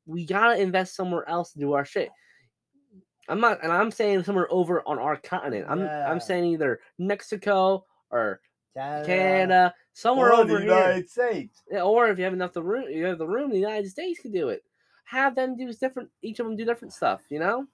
we 0.05 0.25
gotta 0.25 0.59
invest 0.61 0.95
somewhere 0.95 1.27
else 1.29 1.53
to 1.53 1.59
do 1.59 1.73
our 1.73 1.85
shit. 1.85 2.09
I'm 3.29 3.39
not, 3.39 3.63
and 3.63 3.71
I'm 3.71 3.89
saying 3.91 4.23
somewhere 4.23 4.47
over 4.51 4.85
on 4.87 4.99
our 4.99 5.15
continent. 5.15 5.65
I'm 5.69 5.79
Yeah. 5.79 6.11
I'm 6.11 6.19
saying 6.19 6.45
either 6.45 6.81
Mexico 6.99 7.85
or 8.09 8.41
Canada, 8.75 9.05
Canada, 9.07 9.75
somewhere 9.93 10.31
or 10.31 10.33
over 10.33 10.53
the 10.53 10.59
here. 10.61 10.69
United 10.69 11.09
States. 11.09 11.61
Yeah, 11.71 11.83
or 11.83 12.09
if 12.09 12.17
you 12.17 12.23
have 12.23 12.33
enough 12.33 12.53
the 12.53 12.63
room, 12.63 12.89
you 12.89 13.05
have 13.05 13.17
the 13.17 13.27
room. 13.27 13.49
The 13.51 13.59
United 13.59 13.89
States 13.89 14.19
can 14.19 14.31
do 14.31 14.49
it. 14.49 14.63
Have 15.05 15.35
them 15.35 15.55
do 15.57 15.71
different. 15.73 16.09
Each 16.21 16.39
of 16.39 16.45
them 16.45 16.55
do 16.55 16.65
different 16.65 16.93
stuff. 16.93 17.21
You 17.29 17.39
know. 17.39 17.67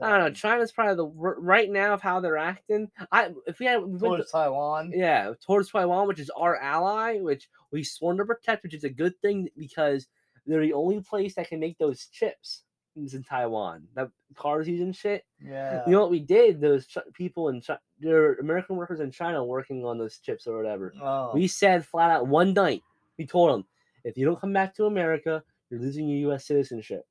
I 0.00 0.10
don't 0.10 0.18
know. 0.18 0.30
China's 0.32 0.72
probably 0.72 0.96
the 0.96 1.06
right 1.06 1.70
now 1.70 1.94
of 1.94 2.02
how 2.02 2.18
they're 2.18 2.36
acting. 2.36 2.90
I 3.12 3.30
if 3.46 3.60
we 3.60 3.66
had 3.66 3.80
we 3.80 3.98
Towards 3.98 4.32
Taiwan. 4.32 4.90
yeah 4.92 5.34
towards 5.46 5.70
Taiwan, 5.70 6.08
which 6.08 6.18
is 6.18 6.30
our 6.36 6.56
ally, 6.56 7.18
which 7.20 7.48
we 7.70 7.84
sworn 7.84 8.16
to 8.16 8.24
protect, 8.24 8.64
which 8.64 8.74
is 8.74 8.82
a 8.82 8.90
good 8.90 9.16
thing 9.20 9.48
because 9.56 10.08
they're 10.46 10.60
the 10.60 10.72
only 10.72 11.00
place 11.00 11.36
that 11.36 11.48
can 11.48 11.60
make 11.60 11.78
those 11.78 12.06
chips. 12.06 12.63
Is 12.96 13.14
in 13.14 13.24
Taiwan. 13.24 13.88
That 13.96 14.10
cars 14.36 14.68
using 14.68 14.92
shit. 14.92 15.24
Yeah. 15.44 15.82
You 15.84 15.92
know 15.92 16.00
what 16.00 16.12
we 16.12 16.20
did? 16.20 16.60
Those 16.60 16.86
Chi- 16.86 17.02
people 17.12 17.48
in 17.48 17.60
China, 17.60 17.80
there 17.98 18.34
American 18.34 18.76
workers 18.76 19.00
in 19.00 19.10
China 19.10 19.44
working 19.44 19.84
on 19.84 19.98
those 19.98 20.18
chips 20.18 20.46
or 20.46 20.56
whatever. 20.56 20.94
oh. 21.02 21.32
We 21.34 21.48
said 21.48 21.84
flat 21.84 22.10
out 22.12 22.28
one 22.28 22.54
night, 22.54 22.82
we 23.18 23.26
told 23.26 23.52
them, 23.52 23.64
if 24.04 24.16
you 24.16 24.24
don't 24.24 24.40
come 24.40 24.52
back 24.52 24.74
to 24.76 24.86
America, 24.86 25.42
you're 25.70 25.80
losing 25.80 26.08
your 26.08 26.18
U.S. 26.30 26.46
citizenship. 26.46 27.04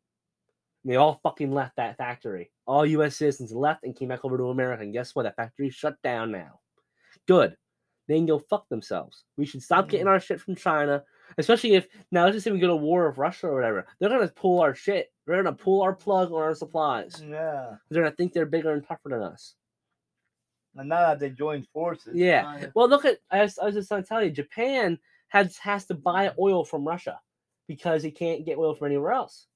And 0.84 0.94
they 0.94 0.96
all 0.96 1.20
fucking 1.22 1.52
left 1.52 1.76
that 1.76 1.98
factory. 1.98 2.52
All 2.66 2.86
U.S. 2.86 3.18
citizens 3.18 3.52
left 3.52 3.84
and 3.84 3.96
came 3.96 4.10
back 4.10 4.24
over 4.24 4.38
to 4.38 4.50
America. 4.50 4.84
And 4.84 4.94
guess 4.94 5.16
what? 5.16 5.24
That 5.24 5.36
factory 5.36 5.70
shut 5.70 6.02
down 6.02 6.32
now. 6.32 6.60
Good. 7.28 7.58
They 8.08 8.16
can 8.16 8.26
go 8.26 8.40
fuck 8.40 8.68
themselves. 8.70 9.24
We 9.38 9.46
should 9.46 9.64
stop 9.64 9.90
getting 9.90 10.08
mm. 10.08 10.12
our 10.12 10.20
shit 10.20 10.40
from 10.40 10.56
China, 10.56 11.04
especially 11.38 11.74
if 11.76 11.88
now 12.12 12.24
let's 12.26 12.36
just 12.36 12.44
say 12.44 12.52
we 12.52 12.60
go 12.60 12.68
to 12.68 12.76
war 12.76 13.08
with 13.10 13.18
Russia 13.18 13.48
or 13.48 13.56
whatever. 13.56 13.88
They're 14.00 14.10
gonna 14.10 14.28
pull 14.28 14.62
our 14.62 14.76
shit. 14.76 15.12
They're 15.26 15.42
gonna 15.42 15.56
pull 15.56 15.82
our 15.82 15.94
plug 15.94 16.32
on 16.32 16.42
our 16.42 16.56
supplies. 16.56 17.22
yeah. 17.26 17.76
They're 17.90 18.04
gonna 18.04 18.16
think 18.16 18.34
they're 18.34 18.46
bigger 18.46 18.74
and 18.74 18.86
tougher 18.86 19.10
than 19.10 19.22
us. 19.22 19.56
And 20.76 20.90
now 20.90 21.02
that 21.02 21.20
they 21.20 21.30
joined 21.30 21.68
forces. 21.68 22.16
Yeah. 22.16 22.66
Well, 22.74 22.90
look 22.90 23.06
at 23.06 23.20
I 23.30 23.42
was, 23.44 23.58
I 23.60 23.66
was 23.66 23.76
just 23.76 23.90
to 23.90 24.02
tell 24.02 24.24
you, 24.24 24.32
Japan 24.32 24.98
has 25.28 25.58
has 25.58 25.86
to 25.88 25.94
buy 25.94 26.32
oil 26.40 26.66
from 26.66 26.86
Russia 26.88 27.20
because 27.68 28.04
he 28.04 28.12
can't 28.12 28.46
get 28.46 28.58
oil 28.58 28.74
from 28.76 28.88
anywhere 28.88 29.12
else, 29.14 29.48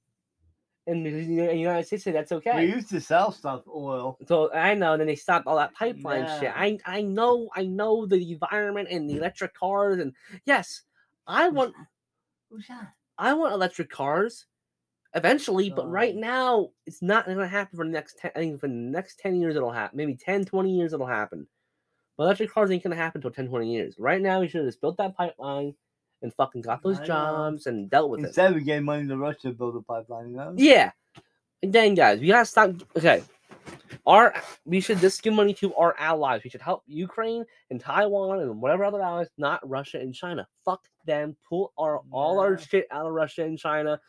and 0.86 1.06
the 1.06 1.10
Uni- 1.10 1.60
United 1.60 1.86
States 1.88 2.04
said 2.04 2.16
that's 2.16 2.32
okay. 2.32 2.66
We 2.66 2.72
used 2.74 2.90
to 2.90 3.02
sell 3.02 3.32
stuff 3.32 3.63
oil. 3.68 4.18
So 4.28 4.54
I 4.54 4.76
know, 4.76 4.94
and 4.94 5.00
then 5.02 5.08
they 5.08 5.16
stopped 5.16 5.48
all 5.48 5.58
that 5.58 5.74
pipeline 5.74 6.26
shit. 6.40 6.52
I 6.56 6.78
I 6.86 7.02
know, 7.02 7.50
I 7.56 7.66
know 7.66 8.06
the 8.06 8.32
environment 8.32 8.88
and 8.92 9.10
the 9.10 9.18
electric 9.18 9.54
cars, 9.56 10.00
and 10.00 10.13
yes, 10.46 10.84
I 11.28 11.50
want 11.50 11.75
Who's 12.50 12.67
that? 12.67 12.94
I 13.17 13.34
want 13.34 13.54
electric 13.54 13.90
cars 13.90 14.46
eventually, 15.13 15.69
but 15.69 15.90
right 15.90 16.13
Oh. 16.15 16.19
now 16.19 16.69
it's 16.86 17.02
not 17.02 17.25
going 17.25 17.38
to 17.38 17.48
happen 17.48 17.78
for 17.78 17.86
the 17.86 17.92
next 17.92 18.19
10, 18.19 18.32
I 18.36 18.40
think 18.40 18.60
for 18.60 18.67
the 18.67 18.73
next 18.73 19.19
10 19.19 19.40
years 19.42 19.56
it'll 19.56 19.71
happen. 19.71 19.98
Maybe 19.98 20.15
10, 20.15 20.46
20 20.46 20.71
years 20.75 20.94
it'll 20.94 21.08
happen. 21.08 21.48
But 22.17 22.23
electric 22.25 22.52
cars 22.52 22.71
ain't 22.71 22.84
going 22.84 22.96
to 22.96 23.02
happen 23.02 23.19
until 23.19 23.32
10, 23.32 23.48
20 23.48 23.71
years. 23.73 23.96
Right 24.00 24.21
now 24.21 24.40
we 24.40 24.48
should 24.48 24.62
have 24.62 24.67
just 24.67 24.82
built 24.82 24.98
that 24.98 25.15
pipeline 25.17 25.73
and 26.21 26.34
fucking 26.34 26.62
got 26.62 26.82
those 26.82 26.98
I 26.98 27.02
know. 27.02 27.06
jobs 27.06 27.67
and 27.67 27.90
dealt 27.90 28.10
with 28.10 28.21
it. 28.21 28.28
Instead, 28.28 28.56
we 28.56 28.62
gave 28.62 28.82
money 28.84 29.08
to 29.08 29.17
Russia 29.17 29.40
to 29.44 29.52
build 29.52 29.75
a 29.75 29.82
pipeline. 29.82 30.30
You 30.32 30.38
know? 30.38 30.54
Yeah. 30.56 30.92
And 31.62 31.73
then 31.73 31.94
guys, 31.96 32.19
we 32.19 32.28
got 32.28 32.40
to 32.40 32.46
stop 32.46 32.71
okay. 32.96 33.23
Our 34.06 34.33
we 34.65 34.79
should 34.79 35.00
just 35.00 35.21
give 35.21 35.33
money 35.33 35.54
to 35.56 35.75
our 35.75 35.95
allies. 36.00 36.41
We 36.43 36.50
should 36.50 36.62
help 36.62 36.83
Ukraine 36.87 37.43
and 37.69 37.79
Taiwan 37.79 38.39
and 38.39 38.62
whatever 38.62 38.85
other 38.85 39.02
allies, 39.02 39.27
not 39.37 39.67
Russia 39.67 40.00
and 40.00 40.13
China. 40.13 40.48
Fuck 40.63 40.87
them. 41.06 41.35
Pull 41.48 41.73
our 41.77 42.02
all 42.12 42.39
our 42.39 42.58
shit 42.58 42.87
out 42.91 43.06
of 43.06 43.12
Russia 43.12 43.43
and 43.43 43.58
China 43.60 44.00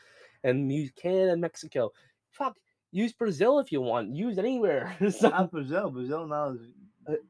and 0.45 0.71
use 0.73 0.93
Canada 0.93 1.33
and 1.33 1.41
Mexico. 1.41 1.91
Fuck. 2.31 2.57
use 2.93 3.13
Brazil 3.13 3.59
if 3.59 3.73
you 3.73 3.81
want. 3.81 4.15
Use 4.15 4.39
anywhere. 4.39 4.97
So- 5.11 5.31
Not 5.31 5.51
Brazil. 5.51 5.91
Brazil 5.91 6.27
now, 6.29 6.51
is, 6.51 6.61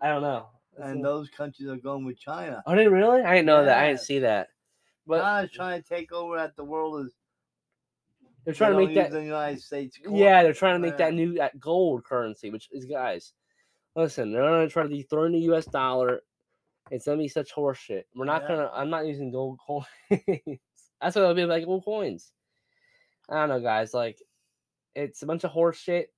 I 0.02 0.09
don't 0.09 0.22
know. 0.22 0.48
and 0.76 1.02
those 1.02 1.30
countries 1.30 1.68
are 1.68 1.76
going 1.76 2.04
with 2.04 2.18
China. 2.18 2.62
Are 2.66 2.76
they 2.76 2.86
really? 2.88 3.22
I 3.22 3.34
didn't 3.36 3.46
know 3.46 3.64
that. 3.64 3.78
I 3.82 3.88
didn't 3.88 4.00
see 4.00 4.18
that. 4.20 4.48
But 5.06 5.22
China's 5.22 5.50
trying 5.52 5.82
to 5.82 5.88
take 5.88 6.12
over 6.12 6.36
at 6.36 6.54
the 6.54 6.64
world 6.64 7.06
is 7.06 7.14
they're 8.49 8.55
trying 8.55 8.72
to 8.72 8.78
make 8.86 8.94
that. 8.94 9.11
the 9.11 9.22
United 9.22 9.61
States. 9.61 9.99
coin. 10.03 10.16
Yeah, 10.16 10.42
they're 10.42 10.55
trying 10.55 10.74
to 10.74 10.78
make 10.78 10.96
that 10.96 11.12
new 11.12 11.34
that 11.34 11.61
gold 11.61 12.03
currency, 12.05 12.49
which 12.51 12.68
is 12.72 12.86
guys. 12.86 13.34
Listen, 13.94 14.32
they're 14.32 14.40
gonna 14.42 14.68
try 14.70 14.84
to 14.84 14.88
dethrone 14.88 15.32
the 15.32 15.40
U.S. 15.40 15.66
dollar. 15.66 16.22
It's 16.90 17.05
gonna 17.05 17.18
be 17.18 17.28
such 17.28 17.55
horseshit. 17.55 18.05
We're 18.14 18.24
not 18.24 18.42
Yeah. 18.42 18.49
gonna. 18.49 18.70
I'm 18.72 18.88
not 18.88 19.07
using 19.07 19.30
gold 19.30 19.59
coins. 19.66 19.82
That's 20.09 21.14
what 21.14 21.16
it'll 21.22 21.34
be 21.34 21.44
like 21.44 21.66
gold 21.66 21.84
coins. 21.84 22.32
I 23.28 23.34
don't 23.34 23.51
know, 23.51 23.61
guys. 23.61 23.92
Like, 23.92 24.18
it's 24.94 25.20
a 25.22 25.26
bunch 25.26 25.44
of 25.44 25.51
horse 25.51 25.76
shit. 25.78 26.11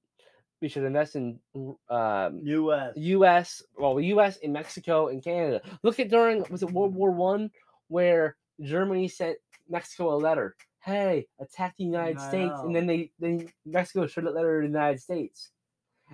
We 0.63 0.69
should 0.69 0.85
invest 0.85 1.17
in 1.17 1.41
um, 1.89 2.41
U.S. 2.45 2.93
U.S. 2.97 3.63
Well, 3.77 3.99
U.S. 4.01 4.39
and 4.45 4.53
Mexico 4.53 5.09
and 5.09 5.25
Canada. 5.25 5.63
Look 5.83 5.99
at 5.99 6.11
during 6.11 6.45
was 6.51 6.63
it 6.63 6.71
World 6.71 6.95
War 6.95 7.11
One 7.11 7.51
where 7.89 8.37
Germany 8.63 9.09
sent 9.09 9.39
Mexico 9.69 10.15
a 10.15 10.17
letter. 10.17 10.55
Hey, 10.83 11.27
attack 11.39 11.75
the 11.77 11.85
United 11.85 12.19
I 12.19 12.29
States, 12.29 12.53
know. 12.53 12.67
and 12.67 12.75
then 12.75 12.87
they 12.87 13.11
then 13.19 13.49
Mexico 13.67 14.07
showed 14.07 14.25
that 14.25 14.35
letter 14.35 14.63
to 14.63 14.67
the 14.69 14.73
United 14.73 15.01
States. 15.01 15.51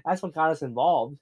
That's 0.04 0.22
what 0.22 0.34
got 0.34 0.50
us 0.50 0.62
involved 0.62 1.18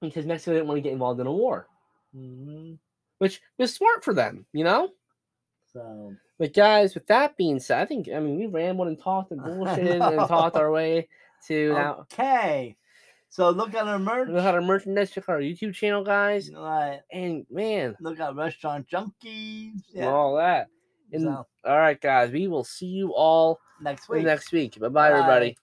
because 0.00 0.26
Mexico 0.26 0.52
didn't 0.54 0.68
want 0.68 0.78
to 0.78 0.82
get 0.82 0.92
involved 0.92 1.20
in 1.20 1.26
a 1.26 1.32
war, 1.32 1.66
hmm 2.14 2.74
which 3.18 3.40
was 3.58 3.72
smart 3.74 4.04
for 4.04 4.12
them, 4.14 4.46
you 4.52 4.64
know. 4.64 4.90
So 5.72 6.14
But 6.38 6.54
guys, 6.54 6.94
with 6.94 7.06
that 7.08 7.36
being 7.36 7.60
said, 7.60 7.80
I 7.80 7.86
think 7.86 8.08
I 8.08 8.18
mean 8.20 8.38
we 8.38 8.46
rambled 8.46 8.88
and 8.88 8.98
talked 8.98 9.32
and 9.32 9.40
I 9.40 9.48
bullshitted 9.48 10.18
and 10.18 10.28
talked 10.28 10.56
our 10.56 10.70
way 10.70 11.08
to 11.48 11.72
now. 11.72 11.94
okay. 12.12 12.76
So 13.28 13.50
look 13.50 13.74
at 13.74 13.86
our 13.86 13.98
merch. 13.98 14.28
Look 14.28 14.44
at 14.44 14.54
our 14.54 14.62
merchandise, 14.62 15.10
check 15.10 15.28
out 15.28 15.34
our 15.34 15.40
YouTube 15.40 15.74
channel, 15.74 16.02
guys. 16.04 16.50
Right. 16.54 17.00
And 17.12 17.44
man, 17.50 17.96
Look 18.00 18.18
at 18.20 18.34
restaurant 18.34 18.88
junkies. 18.88 19.82
and 19.94 20.04
Yeah. 20.04 20.10
all 20.12 20.36
that. 20.36 20.68
And 21.12 21.22
So, 21.22 21.46
all 21.64 21.78
right, 21.78 22.00
guys, 22.00 22.30
we 22.32 22.48
will 22.48 22.64
see 22.64 22.86
you 22.86 23.14
all 23.14 23.60
next 23.80 24.08
week. 24.08 24.24
next 24.24 24.52
week. 24.52 24.78
Bye 24.78 24.88
bye, 24.88 25.10
Bye. 25.10 25.18
everybody. 25.18 25.58